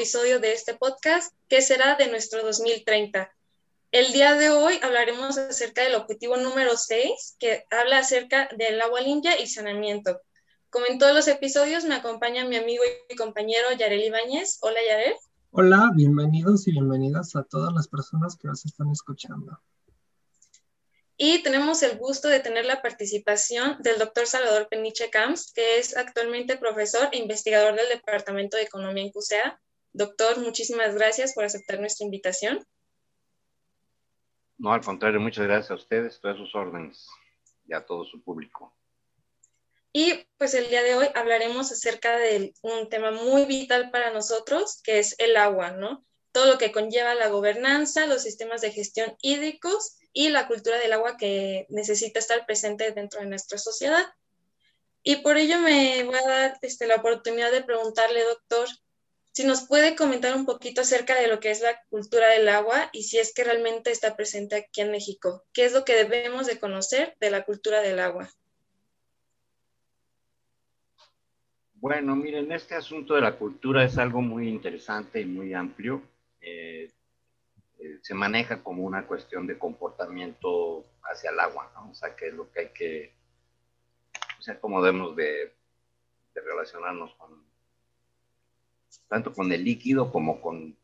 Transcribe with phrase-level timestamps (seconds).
[0.00, 3.30] episodio de este podcast que será de nuestro 2030.
[3.92, 9.02] El día de hoy hablaremos acerca del objetivo número 6, que habla acerca del agua
[9.02, 10.22] limpia y saneamiento.
[10.70, 14.56] Como en todos los episodios, me acompaña mi amigo y compañero Yarel Ibáñez.
[14.62, 15.16] Hola, Yarel.
[15.50, 19.60] Hola, bienvenidos y bienvenidas a todas las personas que nos están escuchando.
[21.18, 25.94] Y tenemos el gusto de tener la participación del doctor Salvador Peniche Camps, que es
[25.94, 29.60] actualmente profesor e investigador del Departamento de Economía en CUSEA.
[29.92, 32.66] Doctor, muchísimas gracias por aceptar nuestra invitación.
[34.58, 37.08] No, al contrario, muchas gracias a ustedes, todas sus órdenes
[37.66, 38.74] y a todo su público.
[39.92, 44.80] Y pues el día de hoy hablaremos acerca de un tema muy vital para nosotros,
[44.84, 46.04] que es el agua, ¿no?
[46.30, 50.92] Todo lo que conlleva la gobernanza, los sistemas de gestión hídricos y la cultura del
[50.92, 54.06] agua que necesita estar presente dentro de nuestra sociedad.
[55.02, 58.68] Y por ello me voy a dar este, la oportunidad de preguntarle, doctor,
[59.32, 62.90] si nos puede comentar un poquito acerca de lo que es la cultura del agua
[62.92, 65.44] y si es que realmente está presente aquí en México.
[65.52, 68.28] ¿Qué es lo que debemos de conocer de la cultura del agua?
[71.74, 76.02] Bueno, miren, este asunto de la cultura es algo muy interesante y muy amplio.
[76.42, 76.90] Eh,
[77.78, 81.90] eh, se maneja como una cuestión de comportamiento hacia el agua, ¿no?
[81.90, 83.14] O sea, que es lo que hay que,
[84.38, 85.54] o sea, cómo debemos de,
[86.34, 87.49] relacionarnos con,
[89.10, 90.74] tanto con el líquido como con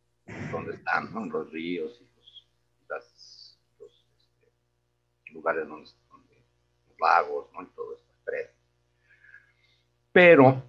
[0.51, 1.25] donde están, ¿no?
[1.25, 2.49] Los ríos y los,
[4.03, 6.35] este, lugares donde, donde,
[6.89, 7.63] los lagos, ¿no?
[7.63, 8.13] Y todo esto.
[10.13, 10.63] Pero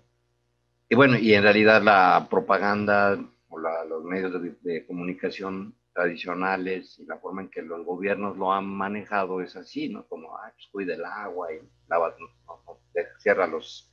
[0.90, 3.20] y bueno, y en realidad la propaganda
[3.50, 4.32] o los medios
[4.64, 9.90] de, comunicación tradicionales y la forma en que los gobiernos lo han manejado es así,
[9.90, 10.08] ¿no?
[10.08, 11.60] Como, ah, pues cuida el agua y
[11.90, 12.80] lava, no,
[13.18, 13.92] cierra los,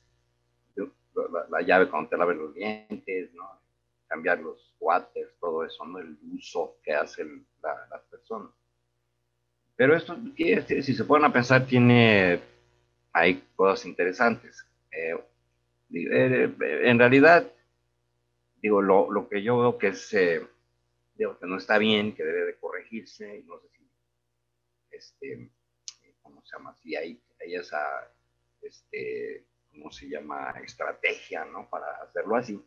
[1.50, 3.60] la, llave cuando te laves los dientes, ¿no?
[4.06, 5.98] Cambiar los waters, todo eso, ¿no?
[5.98, 8.50] El uso que hacen las personas.
[9.76, 12.40] Pero esto, si se ponen a pensar, tiene,
[13.12, 14.64] hay cosas interesantes.
[14.92, 15.16] Eh,
[15.92, 16.54] eh,
[16.84, 17.50] en realidad,
[18.62, 20.46] digo, lo, lo, que yo veo que es, eh,
[21.14, 23.90] digo, que no está bien, que debe de corregirse, y no sé si,
[24.90, 25.50] este,
[26.22, 26.76] ¿cómo se llama?
[26.76, 28.12] Si hay, hay esa,
[28.62, 30.50] este, ¿cómo se llama?
[30.64, 31.68] Estrategia, ¿no?
[31.68, 32.62] Para hacerlo así,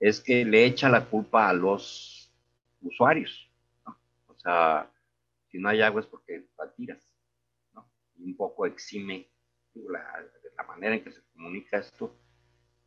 [0.00, 2.32] es que le echa la culpa a los
[2.80, 3.50] usuarios,
[3.86, 3.96] ¿no?
[4.26, 4.90] O sea,
[5.48, 7.14] si no hay agua es porque la tiras,
[7.74, 7.88] ¿no?
[8.16, 9.28] Y un poco exime
[9.74, 12.16] la, la manera en que se comunica esto,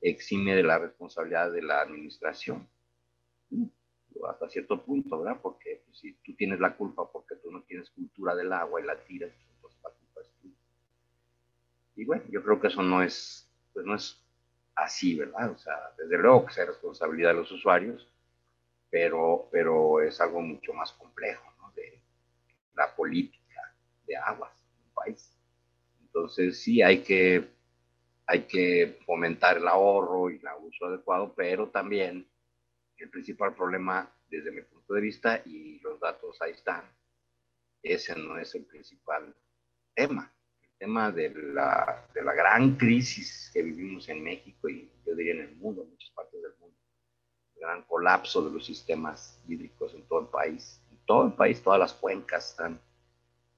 [0.02, 2.68] exime de la responsabilidad de la administración.
[4.28, 5.40] Hasta cierto punto, ¿verdad?
[5.42, 8.98] Porque si tú tienes la culpa porque tú no tienes cultura del agua y la
[9.04, 10.56] tiras, pues, entonces la culpa es tuya.
[11.96, 14.20] Y bueno, yo creo que eso no es, pues no es
[14.76, 15.52] así, ¿verdad?
[15.52, 18.08] O sea, desde luego que es responsabilidad de los usuarios,
[18.90, 21.72] pero, pero es algo mucho más complejo, ¿no?
[21.76, 22.02] De
[22.76, 25.36] la política de aguas en un país.
[26.02, 27.54] Entonces sí hay que
[28.26, 32.26] hay que fomentar el ahorro y el uso adecuado, pero también
[32.98, 36.84] el principal problema desde mi punto de vista, y los datos ahí están,
[37.84, 39.36] ese no es el principal
[39.94, 40.34] tema.
[40.78, 45.42] Tema de la, de la gran crisis que vivimos en México y yo diría en
[45.42, 46.78] el mundo, en muchas partes del mundo,
[47.56, 50.82] el gran colapso de los sistemas hídricos en todo el país.
[50.92, 52.82] En todo el país, todas las cuencas están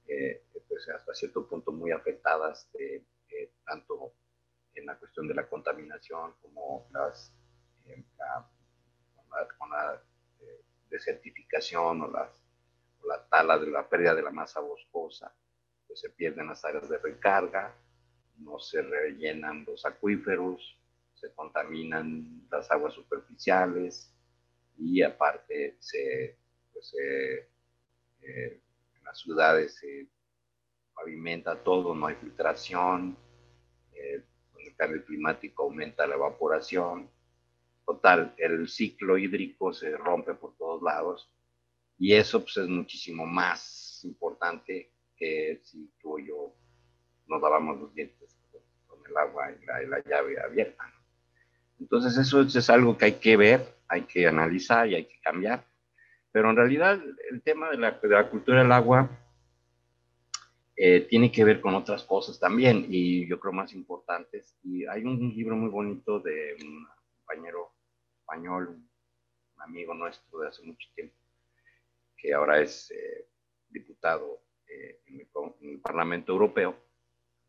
[0.08, 3.04] eh, pues hasta cierto punto muy afectadas, de,
[3.64, 4.14] tanto
[4.74, 7.34] en la cuestión de la contaminación, como las,
[7.86, 8.48] eh, la,
[9.58, 10.02] con la,
[10.40, 12.30] eh, desertificación o, las,
[13.04, 15.34] la tala de la pérdida de la masa boscosa,
[15.96, 17.74] pues se pierden las áreas de recarga,
[18.36, 20.78] no se rellenan los acuíferos,
[21.14, 24.12] se contaminan las aguas superficiales
[24.76, 26.36] y aparte se,
[26.70, 27.48] pues, eh,
[28.20, 30.06] en las ciudades se
[30.94, 33.16] pavimenta todo, no hay filtración,
[33.94, 37.08] el cambio climático aumenta la evaporación.
[37.86, 41.32] Total, el ciclo hídrico se rompe por todos lados
[41.96, 46.54] y eso pues, es muchísimo más importante que si tú y yo
[47.26, 48.36] nos lavamos los dientes
[48.86, 50.84] con el agua y la, llave abierta.
[51.80, 55.64] Entonces eso es algo que hay que ver, hay que analizar y hay que cambiar.
[56.32, 59.10] Pero en realidad el tema de la, de la cultura del agua
[60.78, 64.56] eh, tiene que ver con otras cosas también y yo creo más importantes.
[64.62, 66.86] Y hay un libro muy bonito de un
[67.24, 67.72] compañero
[68.20, 68.78] español,
[69.56, 71.16] un amigo nuestro de hace mucho tiempo,
[72.18, 73.26] que ahora es eh,
[73.70, 76.76] diputado eh, en, el, Parlamento Europeo,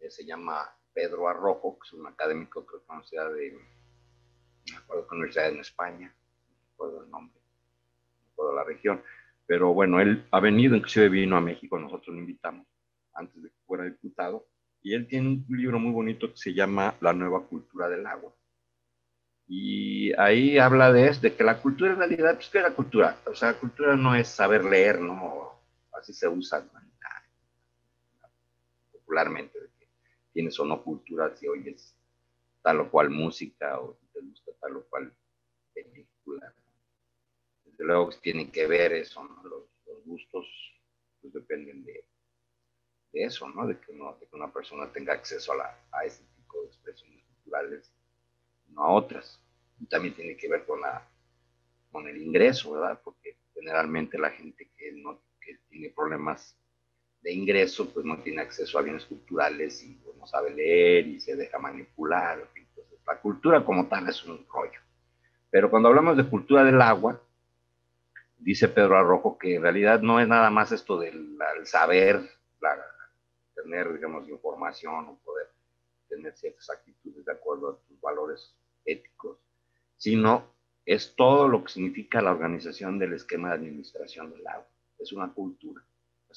[0.09, 2.77] se llama Pedro Arrojo, que es un académico que
[3.33, 3.57] de,
[4.71, 6.15] me acuerdo universidad en España,
[6.49, 9.03] no recuerdo el nombre, no recuerdo la región,
[9.45, 12.67] pero bueno, él ha venido, inclusive vino a México, nosotros lo invitamos
[13.13, 14.47] antes de que fuera diputado,
[14.81, 18.33] y él tiene un libro muy bonito que se llama La nueva cultura del agua.
[19.47, 23.17] Y ahí habla de, de que la cultura en realidad, pues, ¿qué es la cultura?
[23.25, 25.61] O sea, la cultura no es saber leer, ¿no?
[25.93, 26.63] Así se usa
[29.17, 29.87] popularmente, de que
[30.31, 31.95] tienes o no cultura si oyes
[32.61, 35.11] tal o cual música o te gusta tal o cual
[35.73, 36.53] película.
[37.65, 39.43] Desde luego que tienen que ver eso, ¿no?
[39.43, 39.63] los,
[40.05, 40.45] gustos
[41.19, 42.05] pues, dependen de,
[43.11, 43.67] de, eso, ¿no?
[43.67, 47.25] De que, de que una persona tenga acceso a, la, a ese tipo de expresiones
[47.25, 47.91] culturales
[48.69, 49.41] no a otras.
[49.79, 51.05] Y también tiene que ver con, la,
[51.91, 53.01] con el ingreso, ¿verdad?
[53.03, 56.55] Porque generalmente la gente que, no, que tiene problemas
[57.21, 61.19] de ingreso, pues no tiene acceso a bienes culturales y pues, no sabe leer y
[61.19, 62.47] se deja manipular.
[63.05, 64.79] La cultura como tal es un rollo.
[65.49, 67.21] Pero cuando hablamos de cultura del agua,
[68.37, 72.21] dice Pedro Arrojo que en realidad no es nada más esto del saber,
[72.61, 72.75] la,
[73.55, 75.47] tener, digamos, información o poder
[76.07, 78.55] tener ciertas actitudes de acuerdo a tus valores
[78.85, 79.37] éticos,
[79.97, 80.53] sino
[80.85, 84.67] es todo lo que significa la organización del esquema de administración del agua.
[84.99, 85.83] Es una cultura.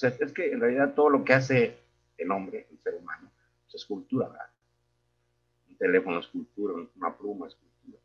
[0.02, 1.78] Es que en realidad todo lo que hace
[2.16, 3.30] el hombre, el ser humano,
[3.64, 4.50] pues es cultura, ¿verdad?
[5.68, 7.98] Un teléfono es cultura, una pluma es cultura.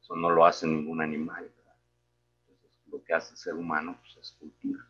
[0.00, 1.76] Eso no lo hace ningún animal, ¿verdad?
[2.48, 4.86] Entonces, lo que hace el ser humano pues, es cultura.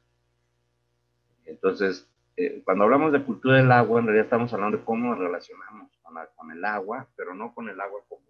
[1.46, 5.18] Entonces, eh, cuando hablamos de cultura del agua, en realidad estamos hablando de cómo nos
[5.18, 5.90] relacionamos
[6.36, 8.22] con el agua, pero no con el agua como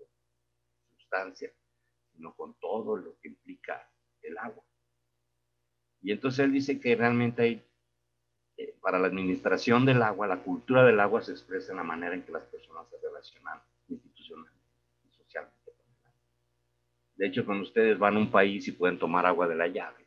[0.96, 1.50] sustancia,
[2.12, 3.88] sino con todo lo que implica
[4.22, 4.64] el agua.
[6.04, 7.64] Y entonces él dice que realmente hay,
[8.58, 12.14] eh, para la administración del agua, la cultura del agua se expresa en la manera
[12.14, 13.58] en que las personas se relacionan
[13.88, 14.60] institucionalmente
[15.02, 15.72] y socialmente.
[17.16, 20.06] De hecho, cuando ustedes van a un país y pueden tomar agua de la llave,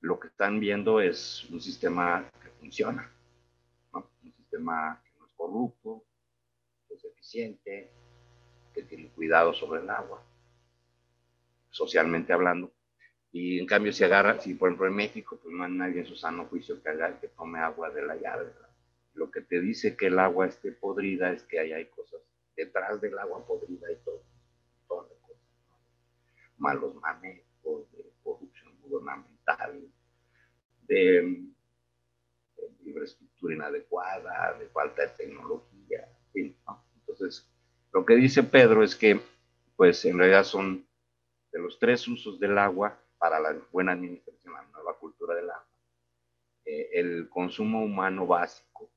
[0.00, 3.10] lo que están viendo es un sistema que funciona,
[3.92, 6.04] un sistema que no es corrupto,
[6.86, 7.90] que es eficiente,
[8.72, 10.22] que tiene cuidado sobre el agua,
[11.70, 12.72] socialmente hablando.
[13.32, 16.06] Y en cambio, si agarra, si por ejemplo en México, pues no hay nadie en
[16.06, 18.52] su sano juicio que haga que tome agua de la llave.
[19.14, 22.20] Lo que te dice que el agua esté podrida es que ahí hay cosas
[22.54, 24.22] detrás del agua podrida y todo,
[25.08, 25.42] las cosas.
[26.58, 29.80] Malos manejos, de corrupción gubernamental,
[30.82, 31.42] de,
[32.84, 37.50] infraestructura inadecuada, de falta de tecnología, Entonces,
[37.92, 39.20] lo que dice Pedro es que,
[39.76, 40.86] pues en realidad son
[41.50, 45.68] de los tres usos del agua para la buena administración, la nueva cultura del agua,
[46.64, 48.90] eh, el consumo humano básico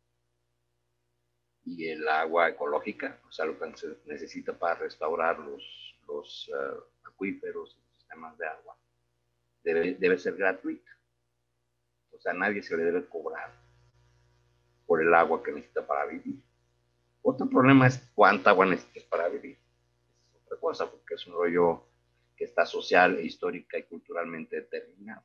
[1.64, 5.64] y el agua ecológica, o sea, lo que se necesita para restaurar los,
[6.08, 8.76] los uh, acuíferos y sistemas de agua,
[9.64, 10.90] debe, debe ser gratuita.
[12.10, 13.54] O sea, nadie se le debe cobrar
[14.88, 16.42] por el agua que necesita para vivir.
[17.22, 19.60] Otro problema es cuánta agua necesitas para vivir.
[20.34, 21.84] Es otra cosa, porque es un rollo
[22.36, 25.24] que está social, histórica y culturalmente determinado.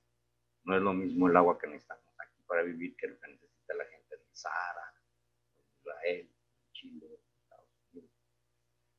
[0.65, 3.75] No es lo mismo el agua que necesitamos aquí para vivir que lo que necesita
[3.75, 4.95] la gente en Sahara,
[5.59, 8.11] en Israel, en Chile, en Estados Unidos.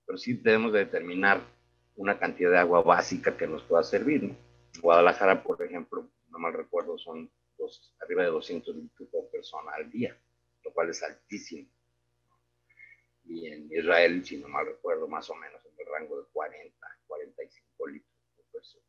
[0.06, 1.42] Pero sí debemos de determinar
[1.96, 4.24] una cantidad de agua básica que nos pueda servir.
[4.24, 4.36] ¿no?
[4.82, 9.90] Guadalajara, por ejemplo, no mal recuerdo, son dos, arriba de 200 litros por persona al
[9.92, 10.18] día,
[10.64, 11.70] lo cual es altísimo
[13.26, 16.88] y en Israel, si no mal recuerdo, más o menos en el rango de 40,
[17.08, 18.86] 45 litros por persona.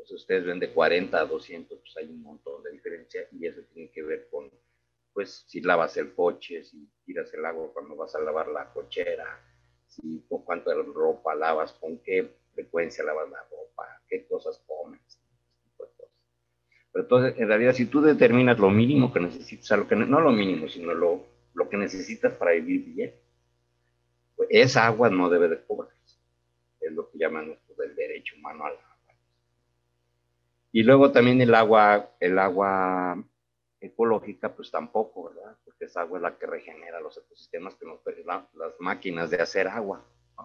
[0.00, 3.60] Entonces ustedes ven de 40 a 200, pues hay un montón de diferencia y eso
[3.74, 4.50] tiene que ver con,
[5.12, 9.26] pues, si lavas el coche, si tiras el agua cuando vas a lavar la cochera,
[9.86, 15.00] si con cuánta ropa lavas, con qué frecuencia lavas la ropa, qué cosas comes,
[15.76, 19.96] Pero entonces, en realidad, si tú determinas lo mínimo que necesitas, o sea, lo que,
[19.96, 23.14] no lo mínimo, sino lo, lo que necesitas para vivir bien,
[24.48, 26.18] esa agua no debe de cobrarse.
[26.80, 27.54] Es lo que llaman
[27.84, 28.89] el derecho humano al agua.
[30.72, 33.22] Y luego también el agua, el agua
[33.80, 35.56] ecológica, pues tampoco, ¿verdad?
[35.64, 38.00] Porque esa agua es la que regenera los ecosistemas que nos
[38.54, 40.04] las máquinas de hacer agua.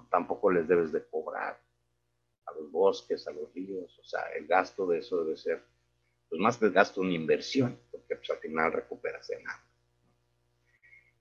[0.10, 1.60] Tampoco les debes de cobrar
[2.46, 4.00] a los bosques, a los ríos.
[4.00, 5.63] O sea, el gasto de eso debe ser,
[6.29, 9.65] pues más que el gasto, una inversión, porque pues al final recuperas en agua.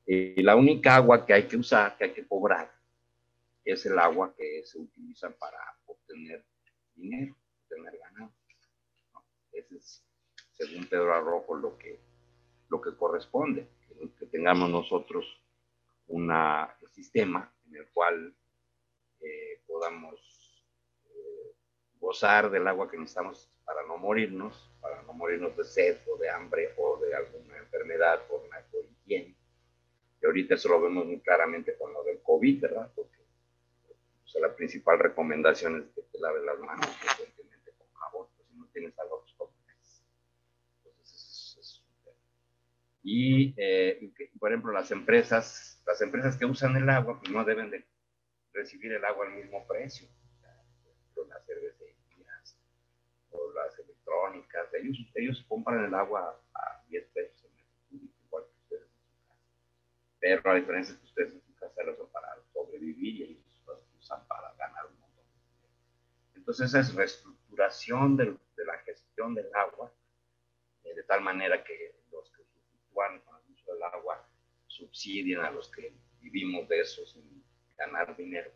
[0.06, 2.70] Y la única agua que hay que usar, que hay que cobrar,
[3.64, 6.44] es el agua que se utiliza para obtener
[6.94, 8.32] dinero, obtener ganado.
[9.54, 10.04] Ese es,
[10.52, 12.00] según Pedro Arrojo, lo que,
[12.68, 13.68] lo que corresponde,
[14.18, 15.24] que, tengamos nosotros
[16.08, 16.30] un
[16.90, 18.34] sistema en el cual
[22.14, 26.28] gozar del agua que necesitamos para no morirnos, para no morirnos de sed o de
[26.28, 28.58] hambre o de alguna enfermedad por una
[29.02, 29.34] higiene.
[30.20, 32.92] Y ahorita eso lo vemos muy claramente con lo del COVID, ¿verdad?
[32.94, 33.24] Porque
[34.40, 38.66] la principal recomendación es que te laves las manos frecuentemente con jabón, pues si no
[38.72, 39.52] tienes agua, pues como
[40.84, 41.82] Entonces, es,
[43.06, 47.70] y, eh, por ejemplo, las empresas, las empresas que usan el agua, pues no deben
[47.70, 47.84] de
[48.54, 50.08] recibir el agua al mismo precio.
[51.28, 52.56] las cervecerías
[53.30, 57.44] o las electrónicas, ellos, ellos compran el agua a 10 pesos
[57.90, 59.42] en el igual que ustedes en su casa.
[60.18, 64.26] Pero la diferencia que ustedes en su casa lo para sobrevivir y ellos lo usan
[64.26, 65.68] para ganar un montón de dinero.
[66.36, 69.92] Entonces, es reestructuración de, de la gestión del agua,
[70.84, 72.33] eh, de tal manera que los
[72.94, 74.26] con el uso del agua
[74.68, 77.44] subsidien a los que vivimos de eso sin
[77.76, 78.50] ganar dinero.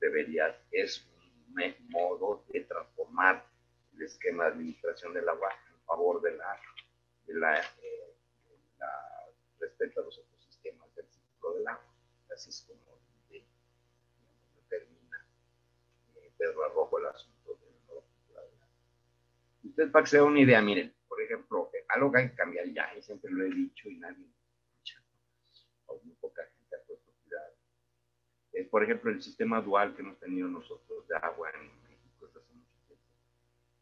[0.00, 1.06] Debería, es
[1.48, 3.46] un modo de transformar
[3.94, 6.60] el esquema de administración del agua en favor de la,
[7.26, 8.14] de la, eh,
[9.60, 11.94] respecto a los ecosistemas del ciclo del agua.
[12.34, 12.84] Así es como
[14.68, 15.26] termina
[16.16, 18.42] eh, Pedro Arrojo el asunto de la.
[19.62, 20.92] Usted para que se dé una idea, miren,
[21.34, 24.26] ejemplo, eh, algo que hay que cambiar ya, y siempre lo he dicho y nadie
[24.26, 25.02] escucha,
[25.86, 27.54] o muy poca gente ha puesto cuidado.
[28.52, 32.40] Es, por ejemplo, el sistema dual que hemos tenido nosotros de agua en México desde
[32.40, 33.00] hace mucho tiempo.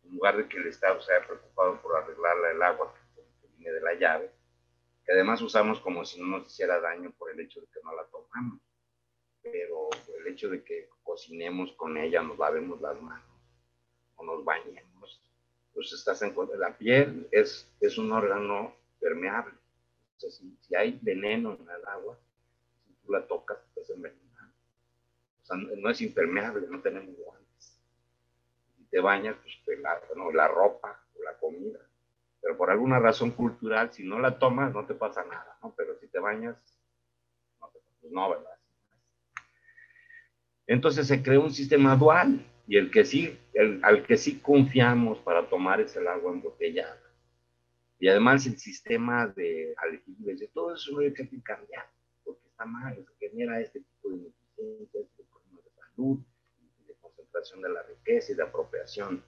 [0.04, 3.72] En lugar de que el Estado se haya preocupado por arreglar el agua que viene
[3.72, 4.30] de la llave,
[5.04, 7.94] que además usamos como si no nos hiciera daño por el hecho de que no
[7.94, 8.60] la tomamos.
[9.42, 13.26] Pero el hecho de que cocinemos con ella, nos lavemos las manos
[14.16, 14.91] o nos bañemos,
[15.74, 16.56] pues estás en contra.
[16.56, 19.54] La piel es, es un órgano permeable.
[20.16, 22.18] si, si, hay veneno en el agua,
[22.86, 24.54] si tú la tocas, estás envenenando.
[25.42, 27.80] O sea, no, es impermeable, no tenemos guantes.
[28.76, 31.80] Si te bañas, pues te la, no, la ropa o la comida
[32.42, 35.72] pero por alguna razón cultural, si no la tomas, no te pasa nada, ¿no?
[35.76, 36.56] Pero si te bañas,
[37.60, 38.58] no, pues no, ¿verdad?
[40.66, 45.18] Entonces se creó un sistema dual y el que sí, el, al que sí confiamos
[45.18, 47.00] para tomar es el agua embotellada.
[47.98, 51.86] Y además el sistema de aljibes, de todo eso no hay que cambiar,
[52.24, 56.18] porque está mal, se genera este tipo de ineficiencias, de problemas de salud,
[56.86, 59.24] de concentración de la riqueza y de apropiación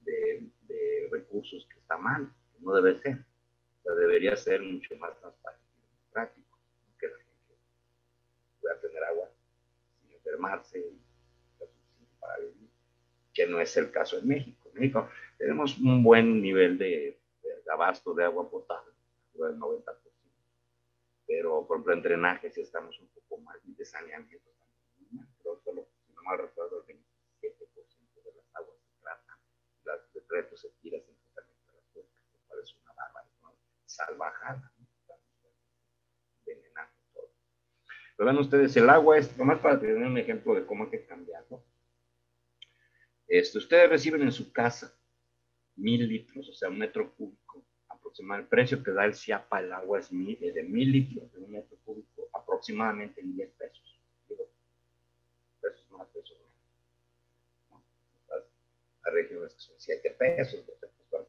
[0.00, 0.50] de,
[1.10, 2.30] recursos que está mal
[2.60, 3.24] no debe ser.
[3.84, 6.58] Debería ser mucho más transparente y práctico,
[6.98, 7.56] que la gente
[8.60, 9.30] pueda tener agua
[10.00, 11.00] sin enfermarse y
[12.20, 12.57] para vivir,
[13.38, 14.68] que no es el caso en México.
[14.74, 18.90] En México tenemos un buen nivel de, de abasto de agua potable,
[19.32, 19.84] del 90%.
[21.24, 25.28] Pero, por ejemplo, en drenaje sí estamos un poco mal y de saneamiento también.
[25.38, 29.38] Pero solo, si no mal recuerdo, el 27% de las aguas se tratan,
[29.84, 31.16] las decretos se tiran sin
[33.86, 34.72] salvajada,
[36.44, 37.30] envenenando todo.
[38.16, 41.06] Pero vean ustedes, el agua es, nomás para tener un ejemplo de cómo hay que
[41.06, 41.62] cambiarlo.
[43.28, 44.98] Esto, ustedes reciben en su casa
[45.76, 48.46] mil litros, o sea, un metro cúbico aproximadamente.
[48.46, 51.76] El precio que da el CIAPA el agua es de mil litros de un metro
[51.84, 54.00] cúbico, aproximadamente en 10 pesos.
[54.28, 54.48] Digo,
[55.60, 57.82] pesos más, pesos menos.
[58.30, 58.44] ¿no?
[59.04, 60.64] Las regiones que son 7 pesos,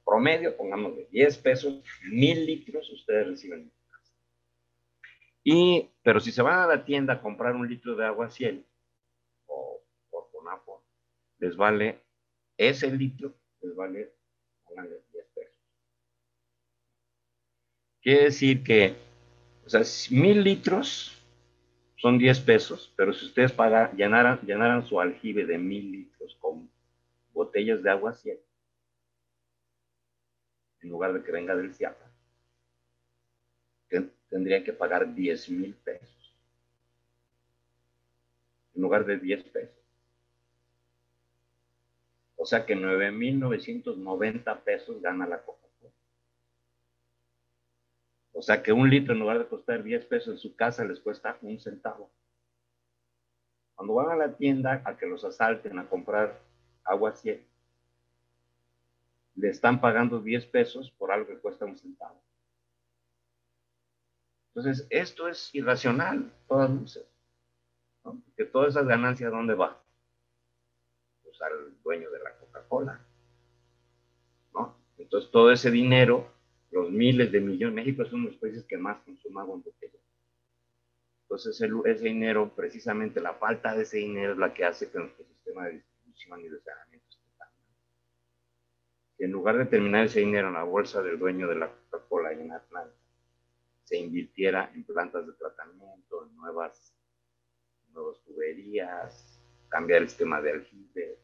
[0.10, 3.72] promedio, pongamos de 10 pesos, mil litros ustedes reciben
[5.44, 8.66] Y, pero si se van a la tienda a comprar un litro de agua ciel
[9.46, 10.79] o por Conafo,
[11.40, 12.02] les vale
[12.58, 14.14] ese litro, les vale,
[15.12, 15.58] 10 pesos.
[18.02, 18.96] Quiere decir que,
[19.66, 19.82] o sea,
[20.12, 21.18] mil litros
[21.98, 26.70] son 10 pesos, pero si ustedes pagan, llenaran, llenaran su aljibe de mil litros con
[27.34, 28.40] botellas de agua ciel,
[30.82, 32.06] en lugar de que venga del CIAPA,
[34.30, 36.20] tendría que pagar 10 mil pesos
[38.76, 39.79] en lugar de 10 pesos.
[42.42, 45.92] O sea que 9.990 pesos gana la Coca-Cola.
[48.32, 51.02] O sea que un litro en lugar de costar 10 pesos en su casa les
[51.02, 52.10] cuesta un centavo.
[53.76, 56.40] Cuando van a la tienda a que los asalten a comprar
[56.86, 57.46] agua 100,
[59.36, 62.22] le están pagando 10 pesos por algo que cuesta un centavo.
[64.56, 67.06] Entonces, esto es irracional, todas luces.
[68.06, 68.22] ¿no?
[68.38, 69.84] Que todas esas ganancias, ¿dónde va?
[71.40, 73.00] Pues al dueño de la Coca-Cola.
[74.54, 74.76] ¿no?
[74.98, 76.32] Entonces, todo ese dinero,
[76.72, 79.64] los miles de millones, México es uno de los países que más consume agua en
[79.64, 80.00] botella.
[81.24, 85.26] Entonces, ese dinero, precisamente la falta de ese dinero es la que hace que nuestro
[85.26, 87.70] sistema de distribución y de saneamiento esté tan mal.
[89.20, 92.52] en lugar de terminar ese dinero en la bolsa del dueño de la Coca-Cola en
[92.52, 92.96] Atlanta,
[93.84, 96.94] se invirtiera en plantas de tratamiento, en nuevas,
[97.94, 101.20] nuevas tuberías, cambiar el sistema de aljibe,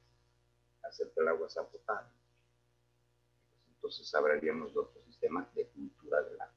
[0.88, 2.10] hacer que el agua sea potable.
[3.76, 6.56] Entonces hablaríamos otro sistema de cultura del agua.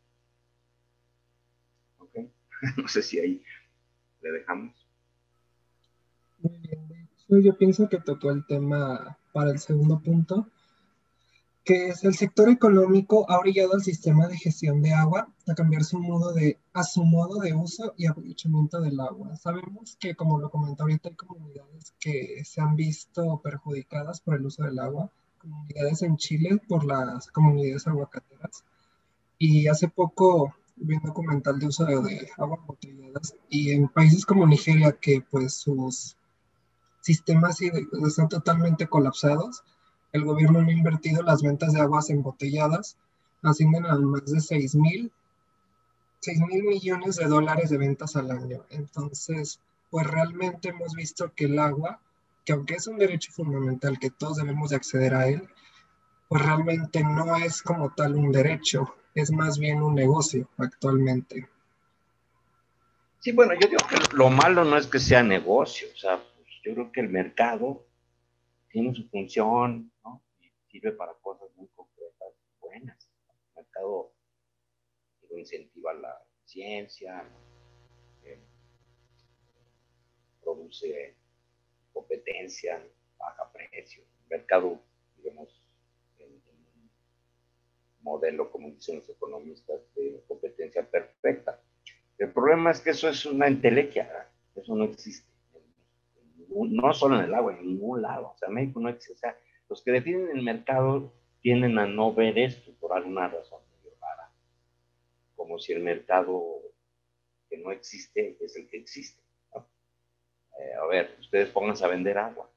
[1.99, 2.15] ¿Ok?
[2.77, 3.45] no sé si ahí
[4.21, 4.89] le dejamos.
[6.39, 7.09] Muy bien,
[7.43, 10.51] yo pienso que tocó el tema para el segundo punto,
[11.69, 15.85] que es el sector económico ha orillado al sistema de gestión de agua a cambiar
[15.85, 19.37] su modo de, a su modo de uso y aprovechamiento del agua.
[19.37, 24.47] Sabemos que, como lo comentó ahorita, hay comunidades que se han visto perjudicadas por el
[24.47, 28.65] uso del agua, comunidades en Chile por las comunidades aguacateras.
[29.37, 34.25] Y hace poco vi un documental de uso de, de agua embotelladas y en países
[34.25, 36.17] como Nigeria, que pues sus
[37.03, 39.63] sistemas están totalmente colapsados,
[40.13, 42.97] el gobierno no ha invertido las ventas de aguas embotelladas,
[43.43, 45.13] ascienden a más de 6 mil,
[46.21, 48.65] 6 mil millones de dólares de ventas al año.
[48.71, 49.61] Entonces,
[49.91, 52.01] pues realmente hemos visto que el agua,
[52.45, 55.49] que aunque es un derecho fundamental que todos debemos de acceder a él,
[56.29, 61.49] pues realmente no es como tal un derecho, es más bien un negocio actualmente.
[63.21, 66.49] Sí, bueno, yo digo que lo malo no es que sea negocio, o sea, pues
[66.65, 67.85] yo creo que el mercado
[68.71, 69.91] tiene su función,
[70.71, 73.11] sirve para cosas muy concretas, buenas.
[73.57, 74.13] El mercado
[75.37, 77.25] incentiva la ciencia,
[78.25, 78.41] eh,
[80.43, 81.15] produce
[81.93, 82.83] competencia,
[83.19, 84.03] baja precio.
[84.03, 84.81] El mercado,
[85.17, 85.69] digamos,
[86.19, 86.91] en, un
[88.01, 91.61] modelo, como dicen los economistas, de competencia perfecta.
[92.17, 95.29] El problema es que eso es una entelequia, eso no existe
[96.51, 98.33] no solo en el agua, en ningún lado.
[98.35, 99.13] O sea, México no existe.
[99.13, 99.37] O sea,
[99.69, 104.33] los que definen el mercado tienden a no ver esto por alguna razón muy rara.
[105.37, 106.61] Como si el mercado
[107.49, 109.23] que no existe es el que existe.
[110.61, 112.51] Eh, a ver, ustedes pónganse a vender agua.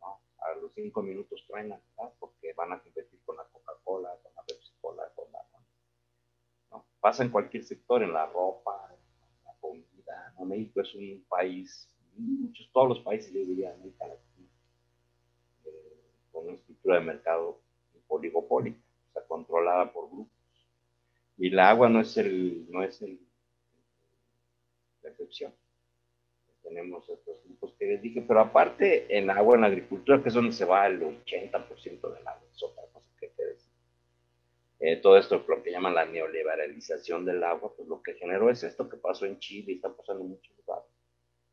[0.00, 1.80] A los cinco minutos truenan,
[2.18, 5.38] porque van a competir con la Coca-Cola, con la Pepsi-Cola, con la...
[6.70, 6.86] ¿no?
[7.00, 10.34] Pasa en cualquier sector, en la ropa, en la comida.
[10.46, 14.48] México es un país muchos, todos los países, yo diría, América Latina,
[15.64, 16.56] eh, con una
[16.88, 17.60] estructura de mercado
[18.08, 18.78] oligopólica,
[19.10, 20.32] o sea, controlada por grupos.
[21.36, 23.18] Y el agua no es el, no es el,
[25.02, 25.52] la excepción.
[26.62, 30.34] Tenemos estos grupos que les dije, pero aparte en agua, en la agricultura, que es
[30.34, 33.72] donde se va el 80% del agua, es otra cosa que te decir.
[34.80, 38.62] Eh, todo esto, lo que llaman la neoliberalización del agua, pues lo que generó es
[38.62, 40.90] esto que pasó en Chile y está pasando en muchos lugares.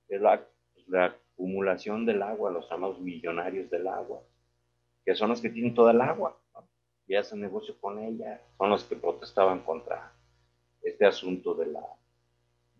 [0.10, 0.46] Es la
[0.88, 4.22] la acumulación del agua, los llamados millonarios del agua,
[5.06, 6.38] que son los que tienen toda el agua
[7.08, 10.12] y hacen negocio con ella, son los que protestaban contra
[10.82, 11.86] este asunto de la,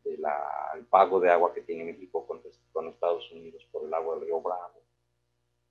[0.04, 3.94] de la el pago de agua que tiene México con, con Estados Unidos por el
[3.94, 4.82] agua del Río Bravo.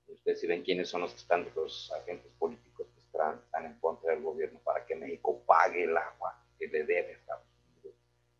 [0.06, 3.78] Ustedes si ven quiénes son los que están, los agentes políticos que están, están en
[3.80, 7.94] contra del gobierno para que México pague el agua que le debe a Estados Unidos,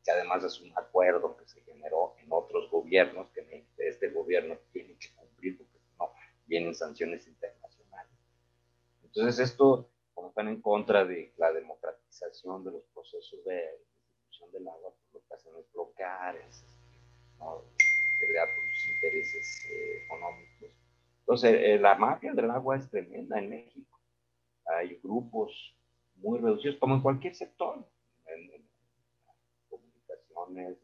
[0.04, 4.96] que además es un acuerdo que se generó en otros gobiernos que este gobierno tiene
[4.98, 6.12] que cumplir porque no
[6.46, 7.64] vienen sanciones internacionales.
[9.24, 14.68] Entonces esto, como están en contra de la democratización de los procesos de distribución del
[14.68, 16.62] agua, pues lo que hacen es bloquear, es,
[17.38, 17.62] ¿no?
[18.20, 20.68] pelear por sus intereses eh, económicos.
[21.20, 23.98] Entonces, eh, la mafia del agua es tremenda en México.
[24.66, 25.74] Hay grupos
[26.16, 27.82] muy reducidos, como en cualquier sector,
[28.26, 28.68] en, en
[29.70, 30.76] comunicaciones,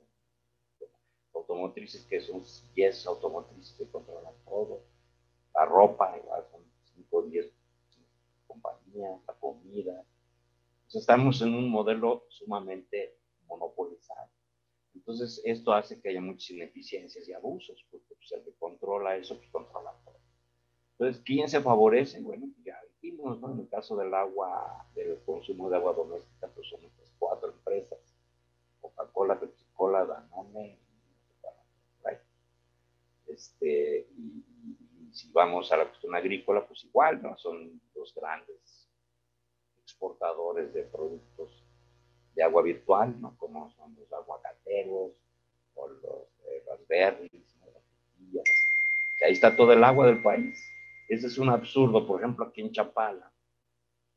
[1.34, 2.42] automotrices que son
[2.74, 4.82] 10 automotrices que controlan todo,
[5.54, 6.62] la ropa, igual son
[6.94, 7.59] 5 o 10
[8.50, 10.04] compañías, la comida.
[10.92, 14.28] estamos en un modelo sumamente monopolizado.
[14.94, 19.36] Entonces, esto hace que haya muchas ineficiencias y abusos, porque pues, el que controla eso,
[19.36, 20.18] pues controla todo.
[20.92, 22.20] Entonces, ¿quién se favorece?
[22.20, 23.52] Bueno, ya dijimos, ¿no?
[23.52, 27.98] En el caso del agua, del consumo de agua doméstica, pues son estas cuatro empresas.
[28.80, 30.78] Coca-Cola, Pepsi-Cola, Danone,
[33.40, 34.44] este, y,
[35.12, 37.36] si vamos a la cuestión agrícola, pues igual, ¿no?
[37.36, 38.88] Son los grandes
[39.82, 41.64] exportadores de productos
[42.34, 43.36] de agua virtual, ¿no?
[43.38, 45.12] Como son los aguacateros
[45.74, 47.56] o los eh, raspberries,
[48.32, 48.44] las
[49.18, 50.58] que ahí está todo el agua del país.
[51.08, 53.32] Ese es un absurdo, por ejemplo, aquí en Chapala,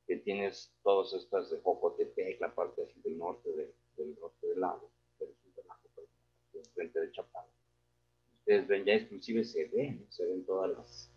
[0.08, 5.36] que tienes todas estas de Jocotepec, la parte del norte del norte del lago, del
[5.36, 5.82] sur del lago,
[6.74, 7.54] frente de Chapala
[8.43, 11.12] ustedes ven, ya inclusive se ven, se ven todas las,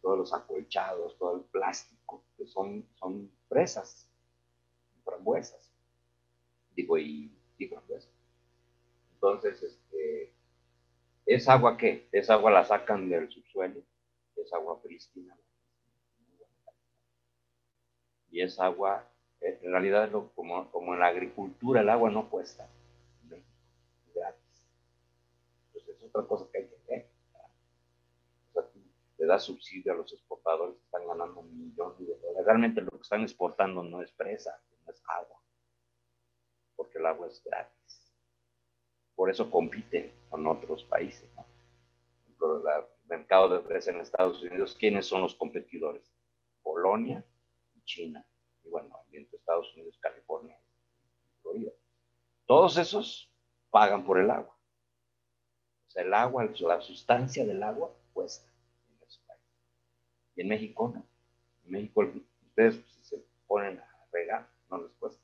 [0.00, 4.08] todos los acolchados, todo el plástico que son, son presas,
[5.04, 5.72] frambuesas.
[6.74, 8.12] Digo, y, y frambuesas.
[9.14, 10.32] Entonces, este,
[11.26, 12.08] ¿es agua qué?
[12.12, 13.82] Es agua la sacan del subsuelo,
[14.36, 15.36] es agua prístina.
[18.30, 22.68] Y es agua, en realidad, como, como en la agricultura, el agua no cuesta
[24.14, 24.66] gratis.
[25.66, 27.10] Entonces, es otra cosa que hay que ver.
[28.50, 28.70] O sea,
[29.17, 32.44] le da subsidio a los exportadores que están ganando un millón de dólares.
[32.44, 35.40] Realmente lo que están exportando no es presa, no es agua,
[36.74, 37.78] porque el agua es gratis
[39.18, 41.28] por eso compite con otros países.
[41.34, 41.44] ¿no?
[42.70, 46.08] el mercado de presa en Estados Unidos, ¿quiénes son los competidores?
[46.62, 47.24] Polonia
[47.74, 48.24] y China.
[48.62, 51.72] Y bueno, entre Estados Unidos, California y Florida.
[52.46, 53.28] Todos esos
[53.70, 54.56] pagan por el agua.
[55.88, 58.48] O sea, el agua, la sustancia del agua cuesta.
[60.38, 61.04] Y en México no.
[61.64, 62.08] En México
[62.46, 65.20] ustedes si se ponen a regar, no les cuesta.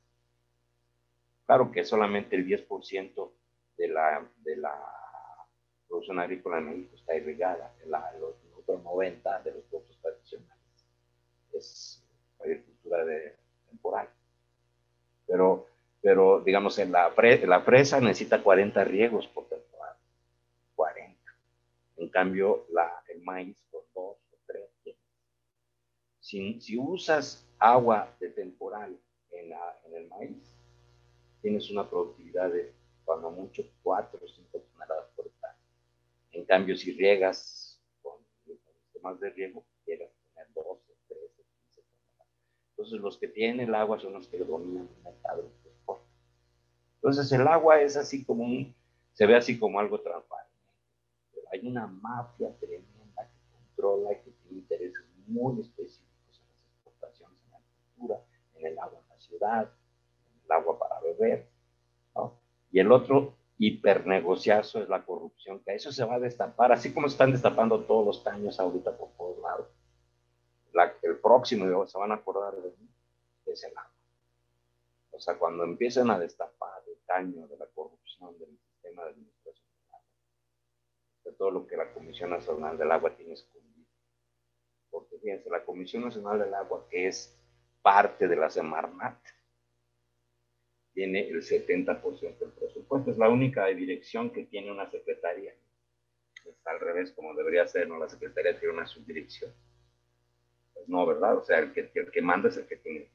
[1.45, 3.31] Claro que solamente el 10%
[3.77, 4.77] de la, de la
[5.87, 7.73] producción agrícola en México está irrigada.
[7.85, 10.89] La, los, otros 90 de los productos tradicionales
[11.53, 12.03] es
[12.41, 13.37] agricultura de,
[13.69, 14.09] temporal.
[15.27, 15.67] Pero,
[16.01, 17.13] pero digamos, en la,
[17.45, 19.97] la presa necesita 40 riegos por temporada.
[20.75, 21.15] 40.
[21.97, 24.17] En cambio, la, el maíz por dos.
[26.25, 28.97] Si, si usas agua de temporal
[29.29, 30.55] en, la, en el maíz,
[31.43, 35.55] tienes una productividad de cuando mucho 4 o 5 toneladas por hectárea.
[36.31, 40.09] En cambio, si riegas con, sistemas de riego, a tener
[40.55, 42.33] 12, 13, 15 toneladas.
[42.71, 45.51] Entonces, los que tienen el agua son los que dominan el mercado.
[46.95, 48.73] Entonces, el agua es así como un,
[49.13, 50.55] se ve así como algo transparente.
[51.35, 56.65] Pero hay una mafia tremenda que controla y que tiene intereses muy específicos en las
[56.69, 57.59] exportaciones, en la
[58.13, 58.19] agricultura,
[58.55, 59.71] en el agua en la ciudad,
[60.27, 61.55] en el agua para beber
[62.75, 67.07] y el otro hipernegociazo es la corrupción, que eso se va a destapar, así como
[67.07, 69.69] están destapando todos los caños ahorita por todos lados.
[71.03, 72.89] el próximo, se van a acordar de mí,
[73.45, 73.93] es el agua.
[75.11, 79.69] O sea, cuando empiecen a destapar el caño de la corrupción del sistema de administración
[79.77, 80.09] del agua,
[81.23, 83.87] de todo lo que la Comisión Nacional del Agua tiene escondido.
[84.91, 87.39] Porque fíjense, la Comisión Nacional del Agua, que es
[87.85, 89.19] parte de la Semarnat,
[90.91, 93.11] tiene el 70% del presupuesto.
[93.11, 95.53] Es la única dirección que tiene una secretaría.
[96.43, 97.99] Está al revés, como debería ser, ¿no?
[97.99, 99.53] La secretaría tiene una subdirección.
[100.73, 101.37] Pues no, ¿verdad?
[101.37, 103.07] O sea, el que, el que manda es el que tiene.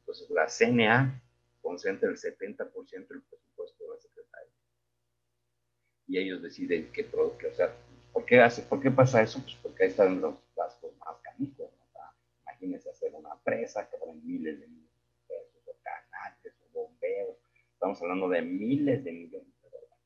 [0.00, 1.22] Entonces, la CNA
[1.62, 4.54] concentra el 70% del presupuesto de la secretaría.
[6.08, 7.72] Y ellos deciden qué producto, o sea,
[8.12, 9.40] ¿por qué, hace, ¿por qué pasa eso?
[9.42, 11.73] Pues porque ahí están los gastos más canijos, ¿no?
[12.64, 14.84] Imagínense hacer una presa que ponen miles de millones
[17.74, 19.98] Estamos hablando de miles de millones de dólares.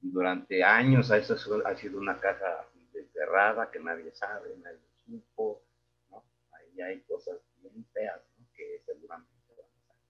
[0.00, 2.68] Durante años eso ha sido una caja
[3.12, 5.62] cerrada que nadie sabe, nadie supo.
[6.10, 6.24] ¿no?
[6.50, 8.46] Ahí hay cosas bien feas ¿no?
[8.56, 10.02] que seguramente van a salir.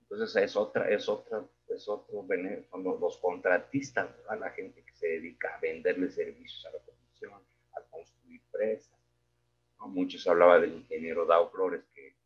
[0.00, 2.26] Entonces es otra, es otra, es otro
[2.68, 7.40] son los contratistas, la gente que se dedica a venderle servicios a la comisión,
[7.76, 8.95] a construir presas.
[9.88, 12.16] Muchos hablaban del ingeniero Dao Flores que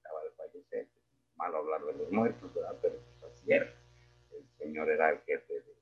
[0.00, 0.88] acaba de fallecer,
[1.36, 2.78] malo hablar de los muertos, ¿verdad?
[2.82, 3.52] Pero pues así.
[3.52, 5.74] El señor era el jefe de,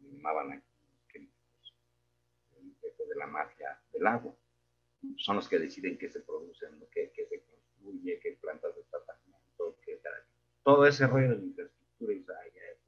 [0.00, 0.64] llamaban aquí
[2.56, 4.34] el jefe de la mafia del agua.
[5.16, 9.76] Son los que deciden qué se produce, qué, qué se construye, qué plantas de tratamiento,
[9.84, 10.00] qué
[10.64, 12.24] todo ese rollo de infraestructura y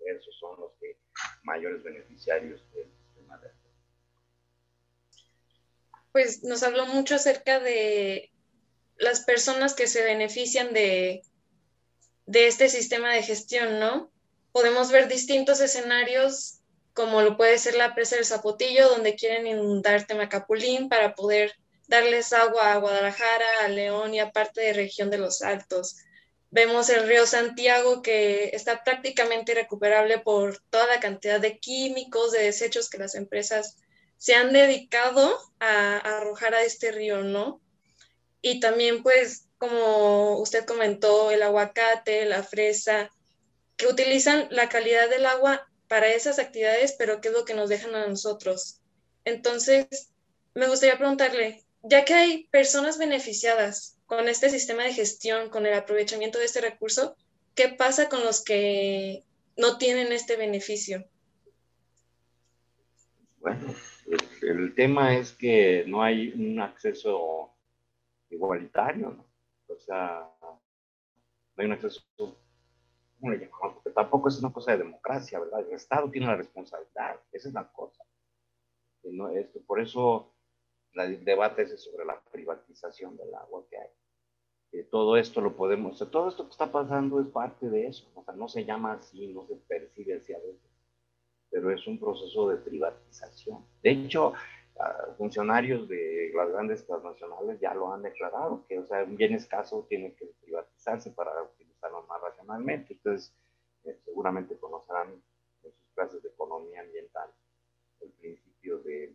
[0.08, 0.96] esos son los que
[1.42, 3.50] mayores beneficiarios sistema de
[6.16, 8.32] Pues nos habló mucho acerca de
[8.96, 11.20] las personas que se benefician de
[12.26, 14.10] este sistema de gestión, ¿no?
[14.50, 16.60] Podemos ver distintos escenarios,
[16.94, 21.54] como lo puede ser la presa del Zapotillo, donde quieren inundar Temacapulín para poder
[21.86, 25.96] darles agua a Guadalajara, a León y a parte de región de los Altos.
[26.50, 32.44] Vemos el río Santiago que está prácticamente irrecuperable por toda la cantidad de químicos, de
[32.44, 33.76] desechos que las empresas
[34.18, 37.60] se han dedicado a, arrojar a este río, ¿no?
[38.42, 43.10] Y también pues como usted comentó, el aguacate, la fresa,
[43.76, 47.68] que utilizan la calidad del agua para esas actividades, pero qué es lo que nos
[47.68, 48.80] dejan a nosotros.
[49.24, 49.86] Entonces,
[50.54, 55.74] me gustaría preguntarle, ya que hay personas beneficiadas con este sistema de gestión, con el
[55.74, 57.16] aprovechamiento de este recurso,
[57.54, 59.24] ¿qué pasa con los que
[59.56, 61.08] no tienen este beneficio?
[63.40, 63.74] Bueno,
[64.42, 67.52] el tema es que no hay un acceso
[68.30, 69.24] igualitario, ¿no?
[69.68, 70.60] O sea, no
[71.56, 73.74] hay un acceso, ¿cómo le llamamos?
[73.74, 75.60] Porque tampoco es una cosa de democracia, ¿verdad?
[75.60, 78.04] El Estado tiene la responsabilidad, esa es la cosa.
[79.04, 80.34] no, esto, por eso
[80.94, 83.90] el debate es sobre la privatización del agua que hay.
[84.70, 87.86] Que todo esto lo podemos, o sea, todo esto que está pasando es parte de
[87.86, 90.70] eso, o sea, no se llama así, no se percibe así a veces,
[91.66, 93.66] pero es un proceso de privatización.
[93.82, 94.34] De hecho,
[95.18, 99.84] funcionarios de las grandes transnacionales ya lo han declarado, que o sea, un bien escaso
[99.88, 102.92] tiene que privatizarse para utilizarlo más racionalmente.
[102.92, 103.34] Entonces,
[103.82, 105.08] eh, seguramente conocerán
[105.64, 107.30] en sus clases de economía ambiental
[108.00, 109.12] el principio de,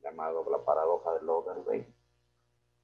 [0.00, 1.64] llamado la paradoja de Logan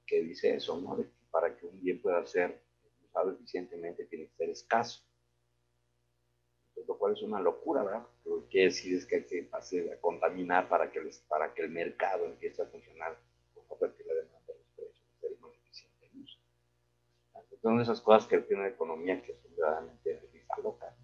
[0.05, 0.97] que dice eso, ¿no?
[0.97, 2.61] De que para que un bien pueda ser
[3.05, 5.01] usado eficientemente tiene que ser escaso
[6.87, 8.07] lo cual es una locura, ¿verdad?
[8.55, 12.61] ¿Qué decides que hay que hacer, a contaminar para que, para que el mercado empiece
[12.61, 13.19] a funcionar
[13.53, 16.39] con la demanda de los precios, más eficiente el uso?
[17.61, 20.21] Son esas cosas que tiene la economía que son verdaderamente
[20.63, 20.95] loca.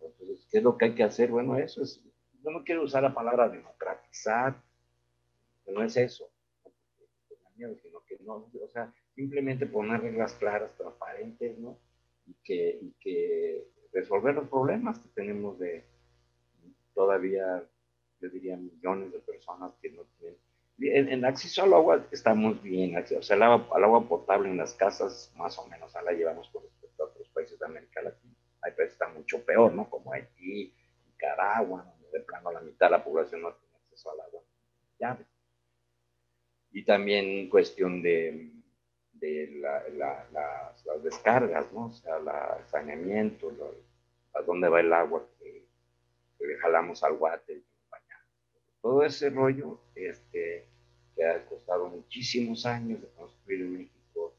[0.00, 1.32] Entonces, ¿qué es lo que hay que hacer?
[1.32, 2.00] Bueno, eso es,
[2.44, 4.54] yo no quiero usar la palabra democratizar,
[5.66, 6.30] no es eso,
[7.56, 11.80] sino que no, o sea, simplemente poner reglas claras, transparentes, ¿no?
[12.28, 15.92] Y que, y que resolver los problemas que tenemos de
[17.24, 17.62] todavía,
[18.20, 20.38] yo diría, millones de personas que no tienen.
[21.08, 25.32] En, acceso al agua estamos bien, o sea, el agua, agua potable en las casas,
[25.36, 28.34] más o menos, la llevamos con respecto a otros países de América Latina.
[28.62, 29.88] Hay países que están mucho peor, ¿no?
[29.88, 30.74] Como Haití,
[31.06, 34.42] Nicaragua, donde de plano la mitad de la población no tiene acceso al agua.
[36.72, 38.50] Y también cuestión de
[39.12, 39.60] de
[39.96, 41.86] las, descargas, ¿no?
[41.86, 43.52] O sea, el saneamiento,
[44.34, 45.24] a dónde va el agua
[46.46, 47.62] le jalamos al guate.
[48.80, 50.68] Todo ese rollo este,
[51.16, 54.36] que ha costado muchísimos años de construir en México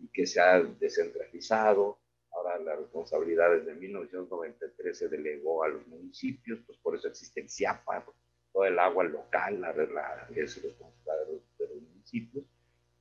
[0.00, 1.98] y que se ha descentralizado.
[2.32, 7.48] Ahora la responsabilidad desde 1993 se delegó a los municipios, pues por eso existe el
[7.48, 8.04] CIAPA,
[8.52, 11.26] todo el agua local la, la, es responsabilidad
[11.58, 12.44] de los municipios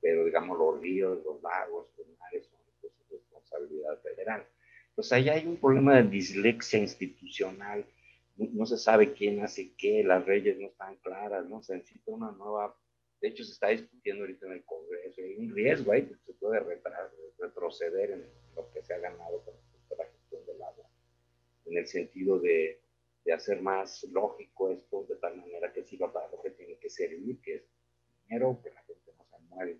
[0.04, 4.46] pero digamos los ríos, los lagos, los mares son de responsabilidad federal.
[4.94, 7.86] Pues ahí hay un problema de dislexia institucional,
[8.36, 11.62] no, se sabe quién hace qué, las leyes no están claras, ¿no?
[11.62, 12.76] Se necesita una nueva,
[13.22, 16.34] de hecho se está discutiendo ahorita en el Congreso, hay un riesgo ahí que se
[16.34, 16.60] puede
[17.40, 19.54] retroceder en lo que se ha ganado con
[19.98, 20.90] la gestión del agua,
[21.66, 22.82] en el sentido de,
[23.26, 26.90] de hacer más lógico esto, de tal manera que sirva para lo que tiene que
[26.90, 27.64] servir, que es
[28.24, 29.78] dinero, que la gente no se muere,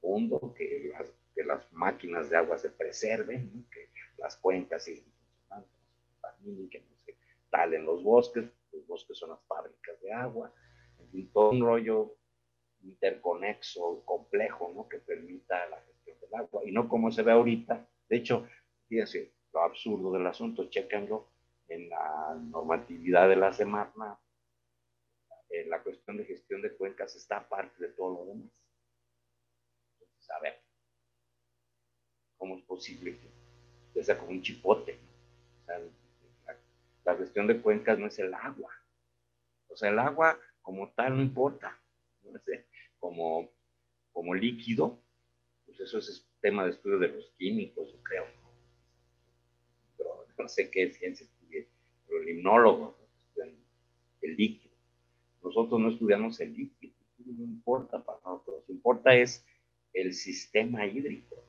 [0.00, 5.04] Segundo, que las, que las máquinas de agua se preserven, que las cuencas sigan
[5.50, 6.97] funcionando, que no
[7.48, 10.52] se talen los bosques, los bosques son las fábricas de agua,
[11.12, 12.16] en todo un rollo
[12.80, 14.88] interconexo, complejo, ¿no?
[14.88, 17.88] Que permita la gestión del agua, y no como se ve ahorita.
[18.08, 18.46] De hecho,
[18.88, 21.28] fíjense, lo absurdo del asunto, chéquenlo
[21.68, 24.18] en la normatividad de la semana,
[25.50, 28.58] en la cuestión de gestión de cuencas está aparte de todo lo demás
[30.30, 30.62] a ver,
[32.36, 33.18] ¿cómo es posible
[33.92, 34.98] que sea como un chipote?
[37.10, 38.72] La, cuestión de cuencas no es el agua.
[39.68, 41.78] O sea, el agua como tal no importa.
[42.22, 42.38] ¿no?
[42.98, 43.50] como,
[44.12, 44.98] como líquido,
[45.64, 48.26] pues eso es tema de estudio de los químicos, yo creo.
[49.96, 51.64] Pero no sé qué ciencia estudia,
[52.06, 52.98] pero el himnólogo
[54.22, 54.74] el líquido.
[55.42, 56.94] Nosotros no estudiamos el líquido,
[57.24, 59.44] no importa para nosotros, importa es
[59.92, 61.44] el sistema hídrico,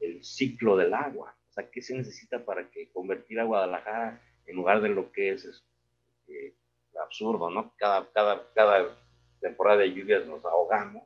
[0.00, 1.36] el ciclo del agua.
[1.48, 5.32] O sea, ¿qué se necesita para que convertir a Guadalajara en lugar de lo que
[5.32, 6.54] es, este,
[7.00, 7.72] absurdo, ¿no?
[7.76, 8.98] Cada, cada, cada
[9.40, 11.04] temporada de lluvias nos ahogamos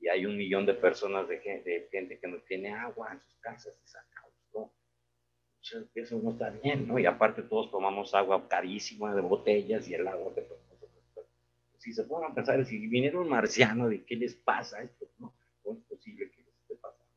[0.00, 3.36] y hay un millón de personas, de gente, gente que no tiene agua en sus
[3.36, 4.22] casas y saca
[4.54, 4.70] ¿no?
[5.94, 6.98] Eso no está bien, ¿no?
[6.98, 10.46] Y aparte todos tomamos agua carísima de botellas y el agua que.
[11.78, 15.06] Si se pueden pensar, si viniera un marciano, ¿de qué les pasa esto?
[15.18, 15.34] ¿no?
[15.62, 17.12] ¿Cómo es posible que esté pasando?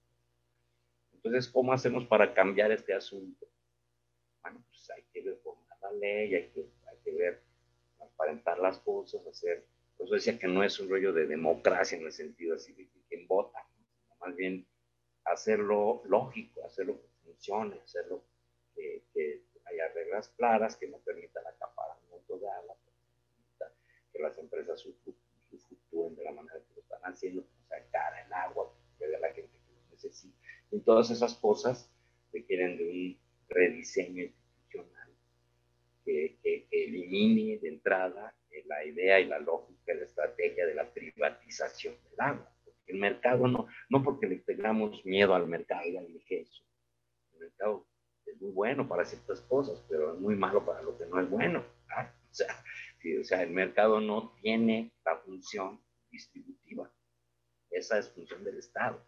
[1.13, 3.47] Entonces, ¿cómo hacemos para cambiar este asunto?
[4.41, 5.46] Bueno, pues hay que reformar
[5.91, 7.43] la ley, hay que, hay que ver,
[7.97, 9.65] transparentar las cosas, hacer.
[9.97, 12.87] Por eso decía que no es un rollo de democracia en el sentido así de
[13.09, 13.65] quién vota,
[14.19, 14.67] más bien
[15.25, 18.23] hacerlo lógico, hacerlo que funcione, hacerlo
[18.75, 19.03] que,
[19.65, 22.77] haya reglas claras, que no permita el acaparamiento de agua,
[24.13, 27.43] que las empresas fluctúen de la manera que lo están haciendo,
[27.91, 30.37] cara el agua de la gente que lo necesita.
[30.71, 31.91] Y todas esas cosas
[32.31, 33.19] requieren de un
[33.49, 34.46] rediseño que,
[36.87, 38.33] elimine de entrada
[38.67, 42.51] la idea y la lógica y la estrategia de la privatización del agua.
[42.63, 46.63] Porque mercado no, no porque le tengamos miedo al mercado, y al eso.
[47.33, 47.87] El mercado
[48.25, 51.29] es muy bueno para ciertas cosas, pero es muy malo para lo que no es
[51.29, 51.63] bueno.
[52.29, 52.53] O, sea,
[53.19, 56.91] o sea, el mercado no tiene la función distributiva.
[57.71, 59.03] Esa es función del Estado.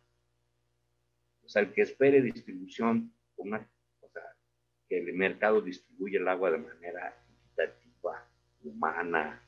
[1.43, 4.23] O sea, el que espere distribución, una, o sea,
[4.87, 7.18] que el mercado distribuye el agua de manera
[8.63, 9.41] humana,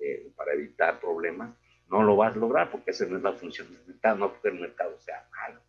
[0.00, 1.54] eh, para evitar problemas,
[1.88, 4.48] no lo vas a lograr porque esa no es la función del mercado, no porque
[4.48, 5.60] el mercado sea malo.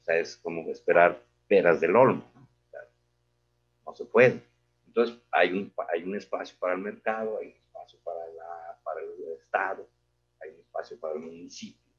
[0.00, 2.24] O sea, es como esperar peras del olmo.
[2.34, 3.94] ¿no?
[3.94, 4.42] se puede.
[4.86, 9.00] Entonces, hay un, hay un espacio para el mercado, hay un espacio para, la, para
[9.00, 9.86] el Estado,
[10.40, 11.92] hay un espacio para el municipio,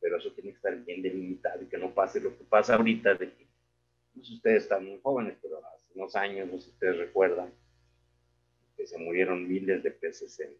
[0.00, 3.14] pero eso tiene que estar bien delimitado y que no pase lo que pasa ahorita
[3.14, 3.46] de que,
[4.14, 7.52] no sé, ustedes están muy jóvenes, pero hace unos años, no sé si ustedes recuerdan,
[8.78, 10.56] que se murieron miles de peces en,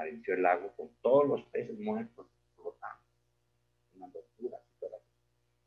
[0.00, 3.02] el lago con todos los peces muertos flotando.
[3.94, 4.58] Una locura.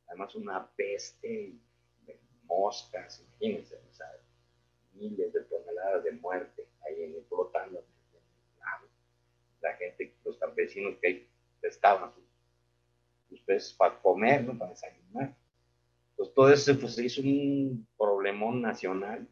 [0.08, 1.54] Además, una peste
[2.46, 7.84] moscas, imagínense, o miles de toneladas de muerte ahí en el flotando.
[9.60, 11.28] La gente, los campesinos que
[11.60, 12.14] pescaban
[13.30, 14.58] sus, peces para comer, ¿no?
[14.58, 15.36] Para desayunar.
[16.12, 19.28] Entonces, todo eso pues, se hizo un problemón nacional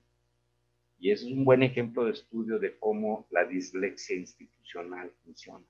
[0.99, 5.65] y eso es un buen ejemplo de estudio de cómo la dislexia institucional funciona.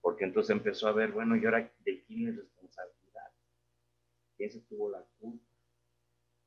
[0.00, 3.32] Porque entonces empezó a ver, bueno, ¿y ahora de quién es responsabilidad?
[4.36, 5.44] ¿Quién se tuvo la culpa?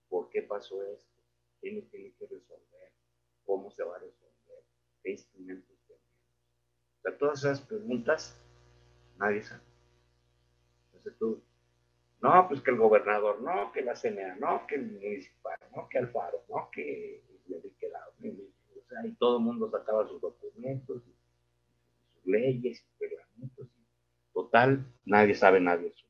[0.07, 1.21] ¿Por qué pasó esto?
[1.59, 2.93] ¿Quién lo tiene que resolver?
[3.43, 4.63] ¿Cómo se va a resolver?
[5.03, 6.07] ¿Qué instrumentos tenemos?
[6.99, 8.41] O sea, todas esas preguntas
[9.17, 9.63] nadie sabe.
[10.85, 11.43] Entonces tú,
[12.21, 15.97] no, pues que el gobernador, no, que la CNA, no, que el municipal, no, que
[15.97, 22.99] Alfaro, no, que O sea, y todo el mundo sacaba sus documentos, sus leyes, sus
[22.99, 23.67] reglamentos.
[24.33, 26.05] Total, nadie sabe nada de eso.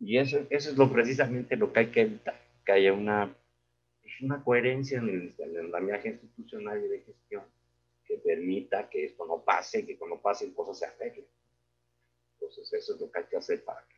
[0.00, 3.34] Y eso, eso es lo precisamente lo que hay que evitar que haya una,
[4.22, 7.44] una coherencia en el, andamiaje institucional y de gestión
[8.04, 11.26] que permita que esto no pase, que cuando pasen cosas se arreglen.
[12.34, 13.94] Entonces, eso es lo que hay que hacer para que...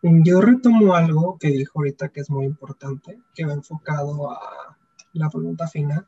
[0.00, 4.76] Yo retomo algo que dijo ahorita que es muy importante, que va enfocado a
[5.12, 6.06] la pregunta final,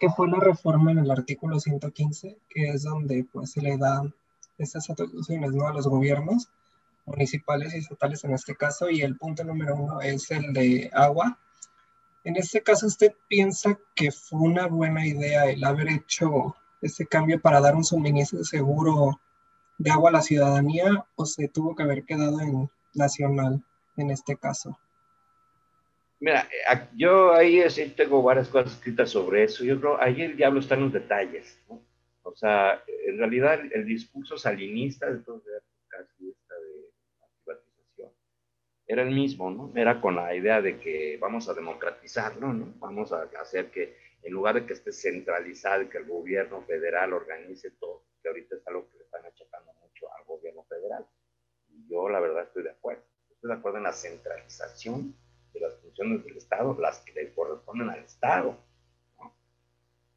[0.00, 4.02] que fue la reforma en el artículo 115, que es donde pues se le da
[4.58, 5.68] esas atribuciones ¿no?
[5.68, 6.48] a los gobiernos
[7.06, 11.38] municipales y estatales en este caso, y el punto número uno es el de agua.
[12.24, 17.40] En este caso, ¿usted piensa que fue una buena idea el haber hecho ese cambio
[17.40, 19.20] para dar un suministro seguro
[19.78, 23.62] de agua a la ciudadanía o se tuvo que haber quedado en nacional
[23.96, 24.78] en este caso?
[26.20, 26.48] Mira,
[26.96, 27.62] yo ahí
[27.96, 29.64] tengo varias cosas escritas sobre eso.
[29.64, 31.60] Yo creo, ahí el diablo está en los detalles.
[32.22, 35.42] O sea, en realidad el, discurso salinista de todo
[35.88, 36.34] casi
[38.88, 39.70] era el mismo, ¿no?
[39.76, 42.72] Era con la idea de que vamos a democratizarlo, ¿no?
[42.78, 47.70] Vamos a hacer que en lugar de que esté centralizado que el gobierno federal organice
[47.72, 51.06] todo, que ahorita es algo que le están achacando mucho al gobierno federal.
[51.68, 53.02] Y yo la verdad estoy de acuerdo.
[53.88, 55.14] De la centralización
[55.54, 58.58] de las funciones del Estado, las que le corresponden al Estado.
[59.18, 59.34] ¿no?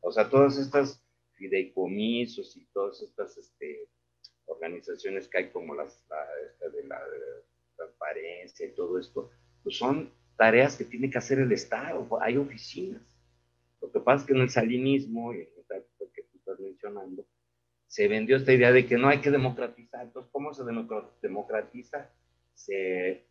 [0.01, 1.01] O sea, todas estas
[1.33, 3.87] fideicomisos y todas estas este,
[4.45, 6.03] organizaciones que hay como las
[6.73, 6.99] de la
[7.77, 9.31] transparencia y todo esto,
[9.63, 13.01] pues son tareas que tiene que hacer el Estado, hay oficinas.
[13.81, 17.25] Lo que pasa es que en el salinismo, y en el que tú estás mencionando,
[17.87, 20.03] se vendió esta idea de que no hay que democratizar.
[20.05, 20.63] Entonces, ¿cómo se
[21.21, 22.09] democratiza?
[22.53, 23.30] Se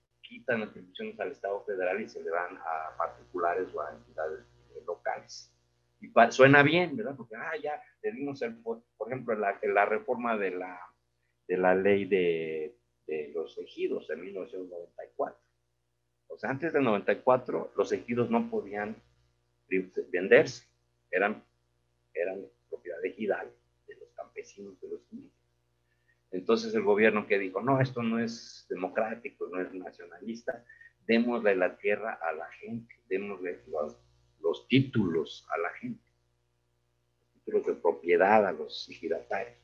[0.51, 4.45] quitan atribuciones al Estado federal y se le dan a particulares o a entidades
[4.87, 5.53] locales.
[6.01, 7.15] Y suena bien, ¿verdad?
[7.17, 10.81] Porque, ah, ya le dimos, el, por, ejemplo, la, la reforma de la,
[11.47, 12.75] de la ley de
[13.11, 15.37] de los ejidos en 1994.
[16.29, 18.97] O sea, antes del 94 los ejidos no podían
[20.13, 20.67] venderse,
[21.11, 21.45] eran,
[22.15, 23.51] eran propiedad ejidal
[23.89, 24.80] de los campesinos.
[26.31, 30.65] Entonces el gobierno que dijo, no, esto no es democrático, no es nacionalista,
[31.07, 33.97] démosle la tierra a la gente, démosle los,
[34.41, 36.09] los títulos a la gente,
[37.19, 39.59] los títulos de propiedad a los ejidatarios.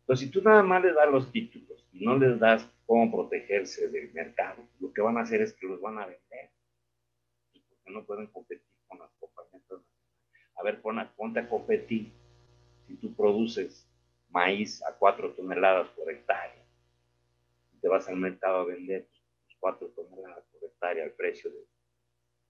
[0.00, 3.88] Entonces, si tú nada más le das los títulos y no les das cómo protegerse
[3.88, 6.50] del mercado, lo que van a hacer es que los van a vender.
[7.52, 9.64] Porque no pueden competir con las compañías
[10.54, 12.12] A ver, ponte a competir.
[12.86, 13.85] Si tú produces
[14.36, 16.66] maíz a cuatro toneladas por hectárea
[17.80, 19.06] te vas al mercado a vender
[19.60, 21.58] cuatro toneladas por hectárea al precio de,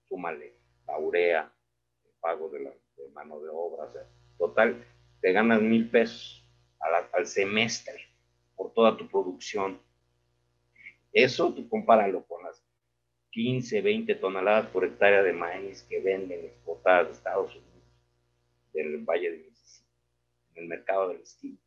[0.09, 0.55] súmale,
[0.87, 1.53] la urea,
[2.05, 2.73] el pago de, la,
[3.13, 3.91] mano de obra,
[4.39, 4.85] total,
[5.21, 6.43] te ganas mil pesos
[7.13, 8.01] al, semestre
[8.55, 9.81] por toda tu producción.
[11.13, 12.63] Eso tú compáralo con las
[13.31, 17.85] 15, 20 toneladas por hectárea de maíz que venden exportadas de Estados Unidos,
[18.73, 19.91] del Valle de Mississippi,
[20.55, 21.59] en el mercado del estilo.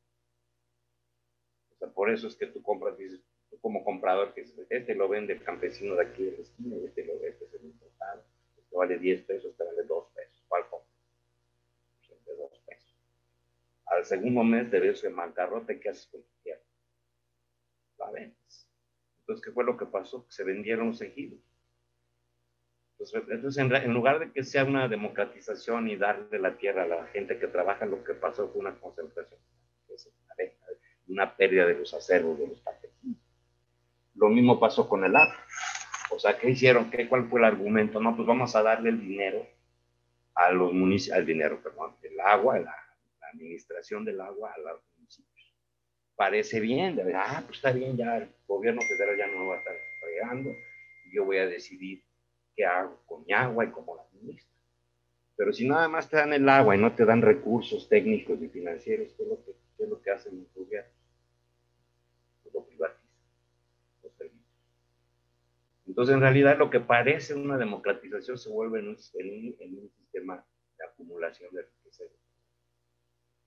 [1.79, 5.33] Sea, por eso es que tú compras, dices, tú como comprador, que este lo vende
[5.33, 8.23] el campesino de aquí del esquina y este lo este es el importado,
[8.57, 10.43] este vale 10 pesos, este vale 2 pesos.
[10.47, 10.89] ¿Cuál compra?
[12.07, 12.95] Pues de 2 pesos.
[13.85, 16.61] Al segundo mes de verse en bancarrota, ¿qué haces con tu tierra?
[17.97, 18.67] La vendes.
[19.21, 20.25] Entonces, ¿qué fue lo que pasó?
[20.29, 21.39] Se vendieron los ejidos
[22.99, 27.39] entonces, en, lugar de que sea una democratización y darle la tierra a la gente
[27.39, 29.39] que trabaja, lo que pasó fue una concentración,
[31.09, 33.17] una pérdida de los acervos de los campesinos.
[34.15, 35.35] Lo mismo pasó con el agua.
[36.11, 36.89] O sea, ¿qué hicieron?
[36.89, 37.99] ¿Qué, ¿Cuál fue el argumento?
[37.99, 39.45] No, pues vamos a darle el dinero
[40.39, 42.75] a los municipios, al dinero, perdón, el agua, la,
[43.33, 45.53] administración del agua a los municipios.
[46.15, 49.55] Parece bien, de verdad, ah, pues está bien, ya el gobierno federal ya no va
[49.55, 50.49] a estar pagando,
[51.13, 52.03] yo voy a decidir
[52.55, 54.49] qué hago con mi agua y cómo la administro.
[55.35, 58.47] Pero si nada más te dan el agua y no te dan recursos técnicos y
[58.47, 60.93] financieros, ¿qué es lo que, qué es lo que hacen los gobiernos?
[62.41, 63.09] Pues lo privatizan,
[64.03, 64.47] los servicios.
[65.99, 70.45] Entonces, en realidad, lo que parece una democratización se vuelve en un, sistema
[70.77, 72.05] de acumulación de riqueza.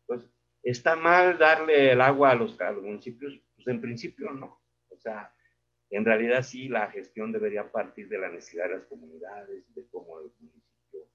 [0.03, 0.31] Entonces,
[0.63, 3.41] ¿está mal darle el agua a los, municipios?
[3.57, 4.61] Pues en principio no.
[4.91, 5.35] O sea,
[5.89, 10.21] en realidad sí, la gestión debería partir de la necesidad de las comunidades, de cómo
[10.21, 11.09] el municipio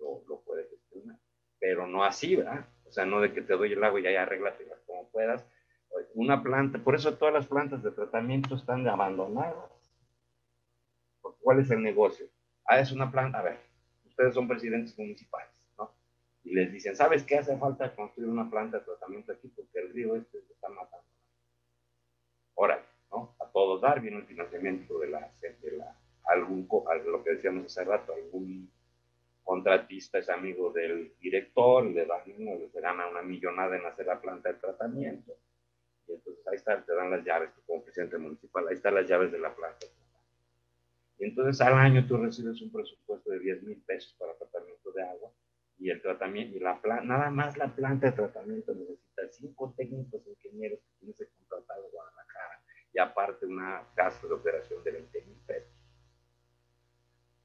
[0.00, 1.20] lo, puede gestionar,
[1.60, 2.66] pero no así, ¿verdad?
[2.84, 5.46] O sea, no de que te doy el agua y ya arréglate como puedas.
[6.14, 9.83] Una planta, por eso todas las plantas de tratamiento están abandonadas.
[11.44, 12.26] ¿Cuál es el negocio?
[12.64, 13.58] Ah, es una planta, a ver,
[14.06, 15.94] ustedes son presidentes municipales, ¿no?
[16.42, 19.48] Y les dicen, ¿sabes qué hace falta construir una planta de tratamiento aquí?
[19.48, 21.04] Porque el río este se está matando.
[22.56, 22.82] Ahora,
[23.12, 26.66] a todos dar, viene el financiamiento de la, de la algún,
[27.04, 28.72] lo que decíamos hace rato, algún
[29.42, 34.50] contratista es amigo del director, le dan, le gana una millonada en hacer la planta
[34.50, 35.36] de tratamiento.
[36.08, 39.30] Y entonces ahí está, te dan las llaves, como presidente municipal, ahí están las llaves
[39.30, 39.86] de la planta.
[41.18, 45.02] Y entonces al año tú recibes un presupuesto de 10 mil pesos para tratamiento de
[45.02, 45.30] agua
[45.78, 50.78] y el tratamiento, y la nada más la planta de tratamiento necesita cinco técnicos ingenieros
[50.80, 52.62] que tienes que contratar en Guadalajara
[52.92, 55.72] y aparte una gasto de operación de 20 mil pesos.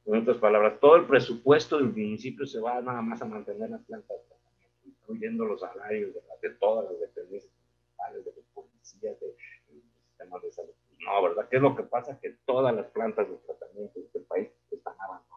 [0.05, 3.83] En otras palabras, todo el presupuesto del municipio se va nada más a mantener las
[3.83, 9.27] plantas de tratamiento, incluyendo los salarios de, todas las dependencias municipales, de los policías, de,
[9.27, 10.73] los sistemas de salud.
[10.99, 11.47] No, ¿verdad?
[11.49, 12.19] ¿Qué es lo que pasa?
[12.19, 15.29] Que todas las plantas de tratamiento de este país están abandonadas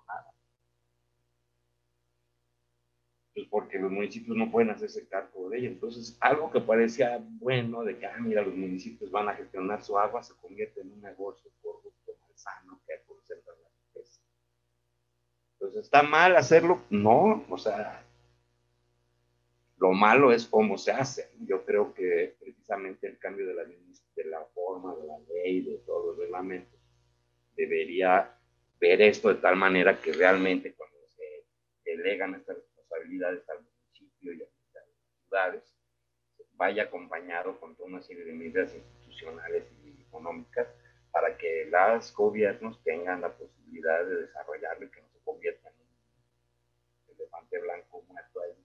[3.34, 5.68] pues porque los municipios no pueden hacerse cargo de ella.
[5.68, 9.98] Entonces, algo que parecía bueno, de que, ah, mira, los municipios van a gestionar su
[9.98, 14.20] agua, se convierte en un negocio corrupto, malsano, que concentra la riqueza.
[15.54, 16.82] Entonces, ¿está mal hacerlo?
[16.90, 18.04] No, o sea,
[19.78, 21.30] lo malo es cómo se hace.
[21.40, 23.64] Yo creo que precisamente el cambio de la,
[24.14, 26.78] de la forma, de la ley, de todos los reglamentos,
[27.56, 28.38] debería
[28.80, 31.46] ver esto de tal manera que realmente cuando se
[31.84, 34.86] delegan estas responsabilidades al municipio y a las
[35.22, 35.74] ciudades,
[36.54, 40.68] vaya acompañado con toda una serie de medidas institucionales y económicas
[41.10, 45.74] para que los gobiernos tengan la posibilidad de desarrollarlo y que no se convierta en
[45.80, 48.64] un elefante blanco muerto ahí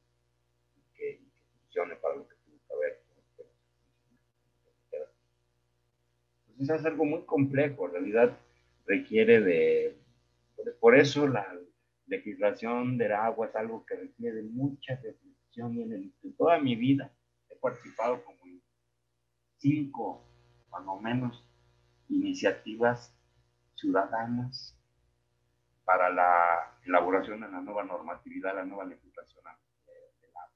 [0.76, 1.22] y que,
[1.60, 3.08] funcione para lo que tiene que ver.
[6.60, 8.38] Entonces es algo muy complejo, en realidad
[8.88, 9.96] requiere de,
[10.80, 11.46] por eso la,
[12.08, 17.12] legislación del agua es algo que requiere mucha reflexión y en, toda mi vida
[17.50, 18.62] he participado como en
[19.58, 20.26] cinco,
[20.70, 21.46] cuando menos,
[22.08, 23.14] iniciativas
[23.76, 24.74] ciudadanas
[25.84, 30.54] para la elaboración de la nueva normatividad, la nueva legislación del agua.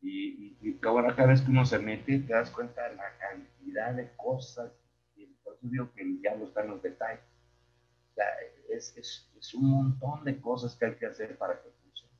[0.00, 3.55] Y, y, ahora cada vez que uno se mete, te das cuenta de la cantidad
[3.72, 4.72] de cosas,
[5.16, 7.24] y por eso digo que ya no están los detalles
[8.68, 12.12] es, es, es, un montón de cosas que hay que hacer para que funcione.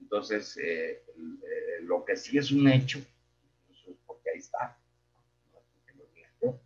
[0.00, 4.78] Entonces, eh, eh, lo que sí es un hecho, es porque ahí está,
[5.52, 6.60] no es porque lo diga yo,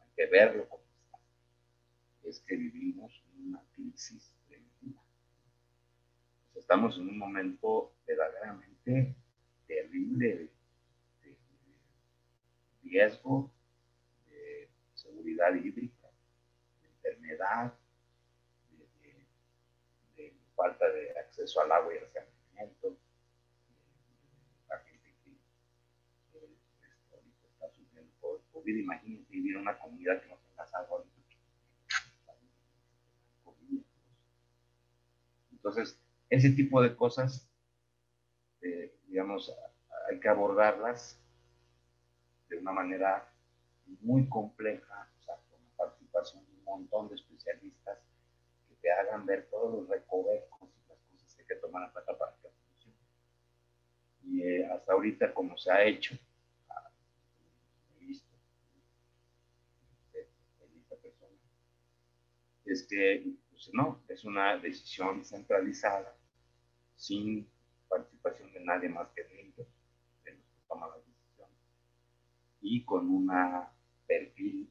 [0.00, 1.18] hay que verlo como está,
[2.24, 5.00] es que vivimos una crisis tremenda.
[6.54, 9.14] estamos en un momento verdaderamente
[9.66, 10.50] terrible de
[12.90, 13.52] riesgo
[14.26, 16.08] de seguridad hídrica,
[16.82, 17.72] de enfermedad,
[20.16, 22.98] de, falta de acceso al agua y al saneamiento,
[24.68, 25.38] la gente que,
[26.32, 31.04] que está sufriendo por COVID, imagínense vivir en una comunidad que no tenga agua.
[35.52, 37.46] Entonces, ese tipo de cosas,
[38.62, 39.54] eh, digamos,
[40.08, 41.20] hay que abordarlas
[42.50, 43.32] de una manera
[44.00, 47.98] muy compleja, o sea, con la participación de un montón de especialistas
[48.68, 51.92] que te hagan ver todos los recovecos y las cosas que hay que tomar en
[51.92, 52.96] cuenta para que funcione.
[54.24, 56.16] Y eh, hasta ahorita, como se ha hecho,
[58.00, 58.28] he visto,
[61.00, 61.32] persona,
[62.64, 66.16] es que pues, no, es una decisión centralizada,
[66.96, 67.48] sin
[67.88, 69.66] participación de nadie más que de ellos,
[70.24, 71.09] de los que
[72.60, 73.30] y con un
[74.06, 74.70] perfil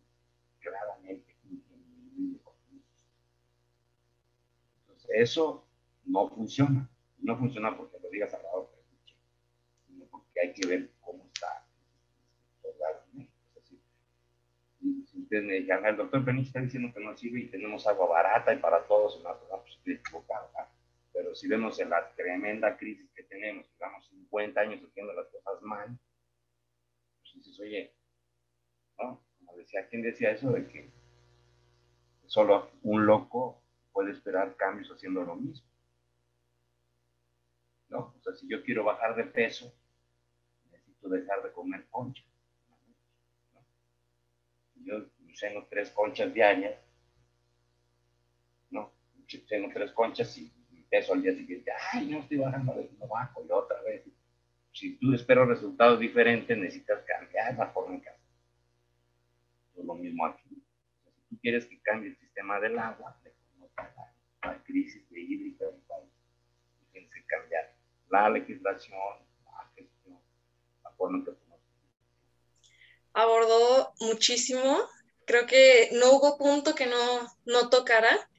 [0.60, 1.36] claramente
[4.82, 5.66] Entonces, eso
[6.06, 6.90] no funciona.
[7.20, 8.80] No funciona porque lo digas a la otra,
[9.88, 11.66] sino porque hay que ver cómo está
[15.06, 18.08] si ustedes me dijeran, el doctor Benítez está diciendo que no sirve y tenemos agua
[18.08, 20.50] barata y para todos, pues estoy equivocado.
[21.14, 25.62] Pero si vemos en la tremenda crisis que tenemos, digamos 50 años haciendo las cosas
[25.62, 26.00] mal,
[27.40, 27.94] dices, oye,
[28.98, 29.24] ¿no?
[29.38, 30.92] Como decía, ¿quién decía eso de que
[32.26, 33.62] solo un loco
[33.92, 35.68] puede esperar cambios haciendo lo mismo?
[37.90, 38.14] ¿No?
[38.18, 39.74] O sea, si yo quiero bajar de peso,
[40.72, 42.24] necesito dejar de comer concha
[44.90, 46.80] yo ceno tres conchas diarias,
[48.72, 48.92] ¿no?
[49.48, 50.52] Ceno tres conchas y
[50.90, 54.04] peso al día siguiente, ay, no estoy bajando, no bajo, y otra vez.
[54.80, 58.22] Si tú esperas resultados diferentes, necesitas cambiar la forma en que haces.
[59.76, 60.64] Es lo mismo aquí.
[61.04, 65.66] Si tú quieres que cambie el sistema del agua, de cómo la, crisis de hídrica
[65.66, 66.10] del país,
[66.94, 67.76] tienes que cambiar
[68.10, 68.98] la legislación,
[69.44, 70.18] la gestión,
[70.86, 71.32] la forma en que
[73.12, 74.80] abordó muchísimo.
[75.26, 78.30] Creo que no hubo punto que no, no tocara.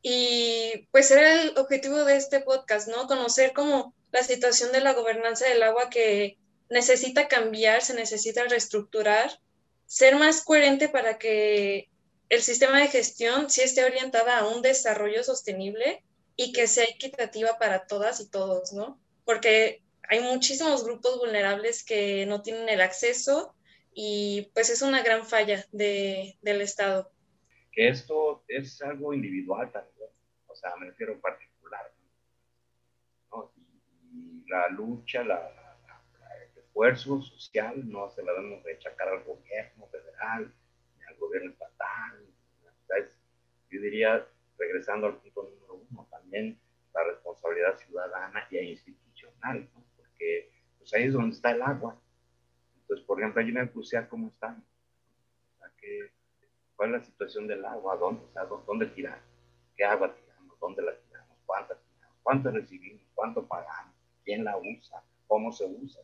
[0.00, 3.06] Y pues era el objetivo de este podcast, ¿no?
[3.06, 6.38] Conocer como la situación de la gobernanza del agua que
[6.68, 9.40] necesita cambiar, se necesita reestructurar,
[9.86, 11.90] ser más coherente para que
[12.28, 16.04] el sistema de gestión sí esté orientada a un desarrollo sostenible
[16.36, 19.00] y que sea equitativa para todas y todos, ¿no?
[19.24, 23.54] Porque hay muchísimos grupos vulnerables que no tienen el acceso
[23.92, 27.12] y pues es una gran falla de, del Estado.
[27.72, 30.08] Que esto es algo individual también,
[30.46, 31.49] o sea, me refiero particular.
[34.12, 39.86] Y, la lucha, la, el esfuerzo social no se la debemos de achacar al gobierno
[39.86, 40.52] federal,
[40.98, 42.26] ni al gobierno estatal.
[43.70, 44.26] yo diría,
[44.58, 46.58] regresando al punto número uno, también
[46.92, 51.96] la responsabilidad ciudadana y institucional, porque pues ahí es donde está el agua
[52.90, 54.64] entonces, por ejemplo, allí me puse cómo están.
[56.74, 57.96] ¿Cuál es la situación del agua?
[57.96, 58.24] ¿Dónde,
[58.66, 59.20] ¿Dónde tirar?
[59.76, 60.58] ¿Qué agua tiramos?
[60.58, 61.38] ¿Dónde la tiramos?
[61.46, 62.18] ¿Cuánta tiramos?
[62.20, 63.02] ¿Cuánto recibimos?
[63.14, 63.94] ¿Cuánto pagamos?
[64.24, 65.02] ¿Quién la usa?
[65.26, 66.02] ¿Cómo se usa?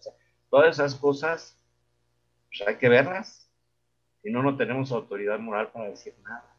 [0.48, 1.58] todas esas cosas
[2.48, 3.50] pues hay que verlas.
[4.22, 6.56] Si no, no tenemos autoridad moral para decir nada.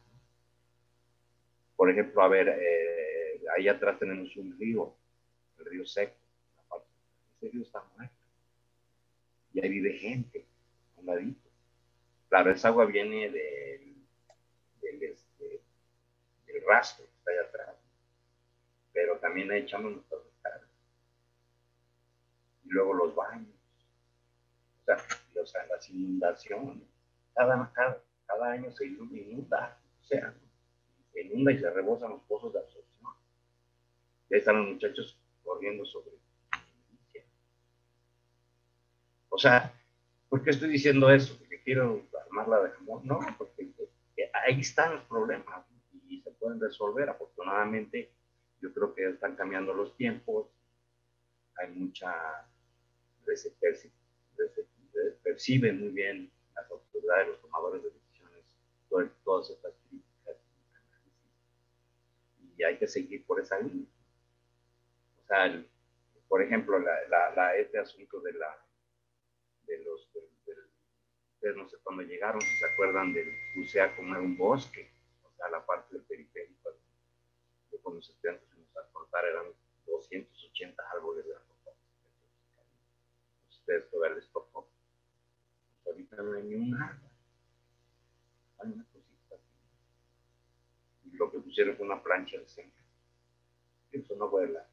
[1.76, 4.94] Por ejemplo, a ver, eh, ahí atrás tenemos un río,
[5.58, 6.14] el río seco.
[7.40, 8.18] Ese río está muerto
[9.52, 10.46] y ahí vive gente,
[10.96, 11.48] un ladito.
[12.28, 13.96] Claro, esa agua viene del,
[14.80, 15.60] del, este,
[16.46, 17.76] del rastro que está ahí atrás,
[18.92, 20.20] pero también ahí echamos nuestras.
[22.68, 23.48] Luego los baños,
[24.86, 26.88] o sea, las inundaciones.
[27.34, 30.34] Cada, cada, cada año se inunda, o sea,
[31.12, 33.12] se inunda y se rebosan los pozos de absorción.
[34.30, 36.18] Y ahí están los muchachos corriendo sobre
[39.30, 39.72] O sea,
[40.28, 41.38] ¿por qué estoy diciendo eso?
[41.38, 43.04] Porque quiero armarla de amor.
[43.04, 43.70] No, porque
[44.44, 45.64] ahí están los problemas
[46.08, 47.08] y se pueden resolver.
[47.08, 48.12] Afortunadamente,
[48.60, 50.48] yo creo que están cambiando los tiempos.
[51.54, 52.48] Hay mucha.
[53.36, 53.54] Se
[55.22, 58.56] perciben muy bien las autoridades, los tomadores de decisiones,
[59.24, 60.08] todas estas críticas
[62.58, 63.86] y hay que seguir por esa línea.
[65.22, 65.64] O sea,
[66.28, 68.64] por ejemplo, la, este asunto de la
[69.66, 70.10] de los,
[71.40, 74.90] de, no sé cuando llegaron, si se acuerdan del Bucea como era un bosque,
[75.22, 76.70] o sea, la parte del periférico,
[77.70, 79.46] de cuando los estudiantes fuimos a cortar eran
[79.86, 81.47] 280 árboles de la.
[83.68, 84.66] Ustedes todavía les tocó.
[85.84, 87.10] ahorita no hay ni un árbol.
[88.60, 89.36] Hay una cosita
[91.04, 92.82] Y lo que pusieron fue una plancha de centro.
[93.92, 94.66] Eso no fue la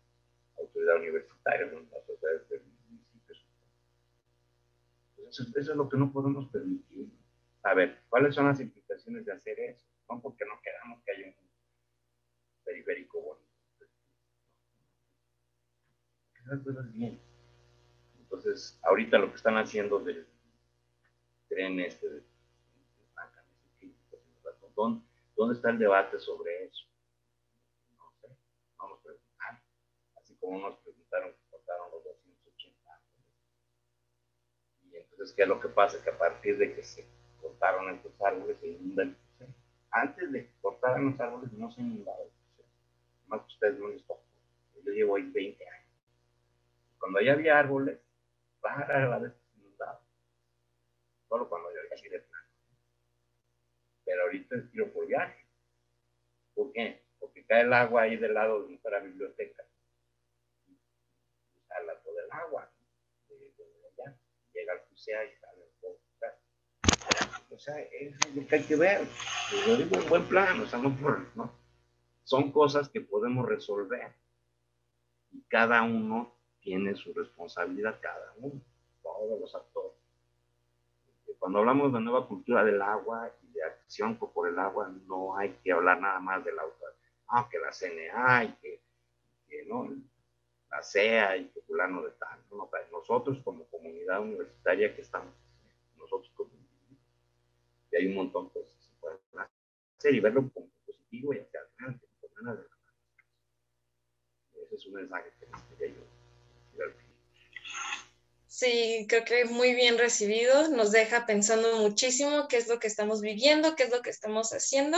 [0.58, 2.10] autoridad universitaria, no las
[5.28, 7.12] eso, es lo que no podemos permitir.
[7.64, 9.86] a ver, ¿cuáles son las implicaciones de hacer eso?
[10.10, 11.50] No porque no queramos que haya un
[12.64, 13.86] periférico bonito.
[16.40, 17.35] Esas cosas bien.
[18.36, 20.28] Entonces, ahorita lo que están haciendo del
[21.48, 22.24] tren este, de,
[24.76, 25.06] ¿dónde,
[25.38, 26.84] ¿dónde está el debate sobre eso?
[27.98, 28.28] No sé,
[28.78, 29.64] vamos a preguntar.
[30.18, 33.02] Así como nos preguntaron que cortaron los 280
[34.84, 36.04] Y entonces, ¿qué es lo que pasa?
[36.04, 37.08] Que a partir de que se
[37.42, 39.54] cortaron estos árboles, se inunda el crucero.
[39.92, 42.20] Antes de que cortaran los árboles, no se inundaba.
[43.28, 44.22] Más que ustedes no les tocó.
[44.84, 45.90] Yo llevo ahí 20 años.
[47.00, 48.05] Cuando ya había árboles,
[48.74, 50.02] rara la vez se inundaba.
[51.28, 52.48] Solo cuando yo así de plano.
[54.06, 55.46] Pero ahorita es tiro por viaje.
[56.54, 57.06] ¿Por qué?
[57.20, 59.64] Porque cae el agua ahí del lado de nuestra biblioteca.
[60.68, 60.78] Y
[61.68, 62.72] sale todo el agua.
[63.28, 63.54] De,
[63.98, 64.18] allá.
[64.54, 65.66] Llega al crucero y sale
[67.56, 69.08] o sea, es lo que hay que ver.
[69.66, 71.54] Yo digo un buen plan, o sea, no por, ¿no?
[72.26, 74.14] Son cosas que podemos resolver.
[75.32, 76.35] Y cada uno
[76.66, 78.60] tiene su responsabilidad, cada uno,
[79.04, 79.92] todos los actores.
[81.38, 85.52] Cuando hablamos de nueva cultura del agua y de acción por el agua, no hay
[85.64, 86.86] que hablar nada más del auto.
[87.28, 88.82] Ah, que la CNA y que,
[89.48, 89.90] que no,
[90.72, 92.40] la CEA y que fulano de tal.
[92.50, 95.34] No, nosotros como comunidad universitaria que estamos,
[95.98, 96.50] nosotros como
[97.92, 99.20] y hay un montón de cosas que se pueden
[99.98, 102.66] hacer y verlo como positivo y hacia adelante, con ganas de
[104.64, 105.46] Ese es un mensaje que
[105.78, 106.15] quería yo
[108.58, 113.20] Sí, creo que muy bien recibido, nos deja pensando muchísimo qué es lo que estamos
[113.20, 114.98] viviendo, qué es lo que estamos haciendo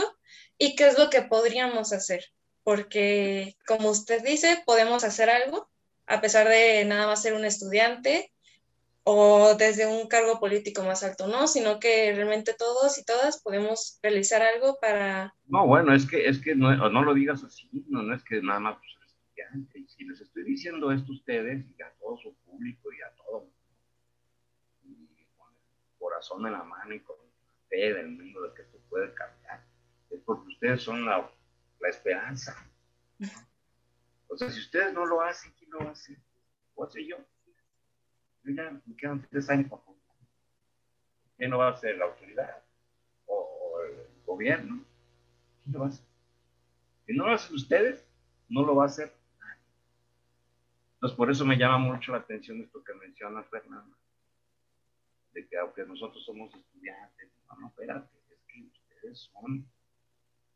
[0.58, 2.24] y qué es lo que podríamos hacer,
[2.62, 5.68] porque como usted dice, podemos hacer algo,
[6.06, 8.30] a pesar de nada más ser un estudiante,
[9.02, 11.48] o desde un cargo político más alto, ¿no?
[11.48, 15.34] Sino que realmente todos y todas podemos realizar algo para...
[15.48, 18.40] No, bueno, es que, es que no, no lo digas así, no, no es que
[18.40, 18.78] nada más
[19.74, 23.10] Y si les estoy diciendo esto a ustedes y a todo su público y a
[23.16, 23.50] todo,
[24.82, 28.62] y con el corazón en la mano y con la fe del mundo de que
[28.62, 29.64] esto puede cambiar,
[30.10, 31.30] es porque ustedes son la,
[31.80, 32.56] la esperanza.
[34.28, 36.16] O sea, si ustedes no lo hacen, ¿quién lo hace?
[36.74, 37.16] ¿O hace yo?
[38.44, 39.82] ya me quedan tres años para
[41.36, 42.64] ¿Quién no va a ser la autoridad?
[43.26, 44.84] ¿O, el gobierno?
[45.62, 46.04] ¿Quién lo va a hacer?
[47.06, 48.04] Si no lo hacen ustedes,
[48.48, 49.17] no lo va a hacer.
[50.98, 53.96] Entonces, por eso me llama mucho la atención esto que menciona Fernanda.
[55.32, 59.64] De que aunque nosotros somos estudiantes, no, no, espérate, es que ustedes son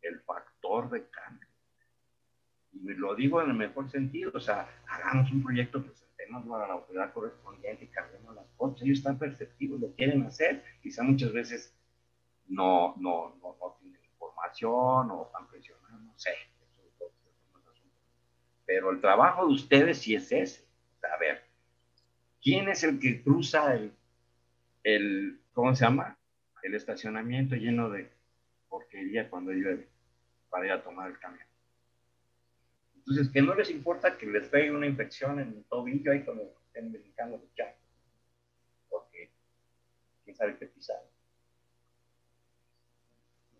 [0.03, 1.49] el factor de cambio.
[2.72, 5.93] Y lo digo en el mejor sentido, o sea, hagamos un proyecto que
[6.32, 8.82] a la autoridad correspondiente y cambiemos las cosas.
[8.82, 11.76] Ellos están perceptivos, lo quieren hacer, quizá muchas veces
[12.49, 16.30] no, no, no, no tienen información o están presionados, no sé.
[18.72, 20.64] Pero el trabajo de ustedes sí es ese.
[21.02, 21.42] A ver,
[22.40, 23.92] ¿quién es el que cruza el,
[24.82, 26.16] el ¿cómo se llama?
[26.62, 28.10] El estacionamiento lleno de
[28.70, 29.90] porquería cuando llueve
[30.48, 31.46] para ir a tomar el camión.
[32.96, 36.42] Entonces, que no les importa que les pegue una infección en el tobillo ahí cuando
[36.64, 37.78] estén de charco.
[38.88, 39.34] Porque
[40.24, 41.04] quién sabe qué pisar.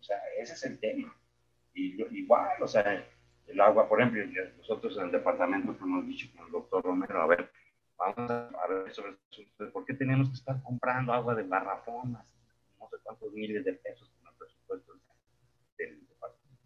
[0.01, 1.15] O sea, ese es el tema.
[1.75, 3.07] Y igual, o sea,
[3.47, 4.25] el agua, por ejemplo,
[4.57, 7.51] nosotros en el departamento hemos dicho con el doctor Romero, a ver,
[7.97, 9.17] vamos a ver sobre
[9.73, 12.27] por qué tenemos que estar comprando agua de garrafonas,
[12.79, 14.93] no sé cuántos miles de pesos con el presupuesto
[15.79, 16.65] del departamento.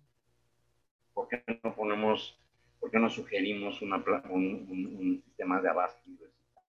[1.12, 2.38] ¿Por qué no ponemos
[2.86, 3.96] ¿Por qué no sugerimos una,
[4.30, 6.70] un, un, sistema de abasto universitario?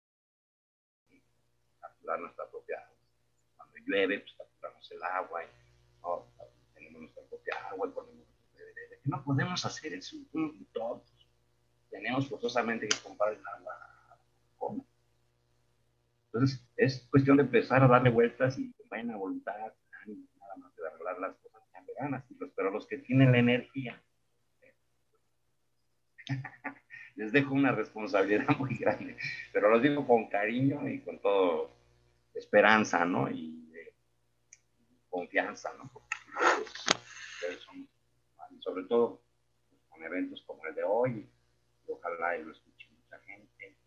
[1.82, 2.96] Capturar nuestra propia agua.
[3.58, 5.48] Cuando llueve, pues capturamos el agua y
[6.02, 6.26] ¿no?
[6.74, 8.25] tenemos nuestra propia agua y ponemos
[9.06, 10.18] ¿De qué no podemos hacer eso
[10.74, 11.04] todos?
[11.90, 13.74] Tenemos forzosamente que comprar el agua.
[14.58, 14.86] ¿Cómo?
[16.26, 20.88] Entonces, es cuestión de empezar a darle vueltas y con buena voluntad, nada más de
[20.88, 22.24] arreglar las cosas que ganas,
[22.56, 24.02] pero los que tienen la energía
[27.16, 29.18] les dejo una responsabilidad muy grande,
[29.54, 31.72] pero los digo con cariño y con todo
[32.34, 33.30] esperanza, ¿no?
[33.30, 33.54] Y,
[35.10, 35.90] confianza, ¿no?
[38.66, 39.22] Sobre todo
[39.90, 41.30] con eventos como el de hoy,
[41.88, 43.78] ojalá y lo escuche mucha gente.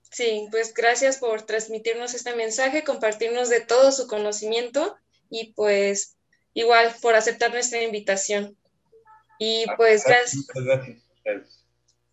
[0.00, 4.96] Sí, pues gracias por transmitirnos este mensaje, compartirnos de todo su conocimiento
[5.28, 6.16] y pues
[6.54, 8.56] igual por aceptar nuestra invitación.
[9.40, 10.46] Y pues gracias.
[11.24, 11.64] gracias.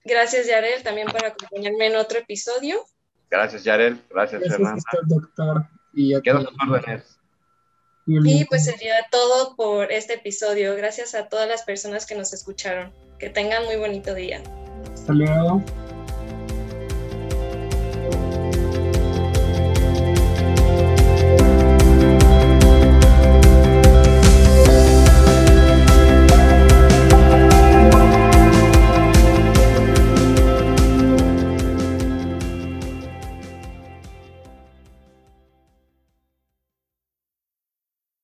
[0.04, 2.84] Gracias, Yarel, también por acompañarme en otro episodio.
[3.30, 4.02] Gracias, Yarel.
[4.10, 5.68] Gracias, Gracias doctor.
[5.94, 7.21] Y Quedan órdenes.
[8.06, 10.76] Y pues sería todo por este episodio.
[10.76, 12.92] Gracias a todas las personas que nos escucharon.
[13.20, 14.42] Que tengan muy bonito día.
[14.94, 15.64] Hasta luego.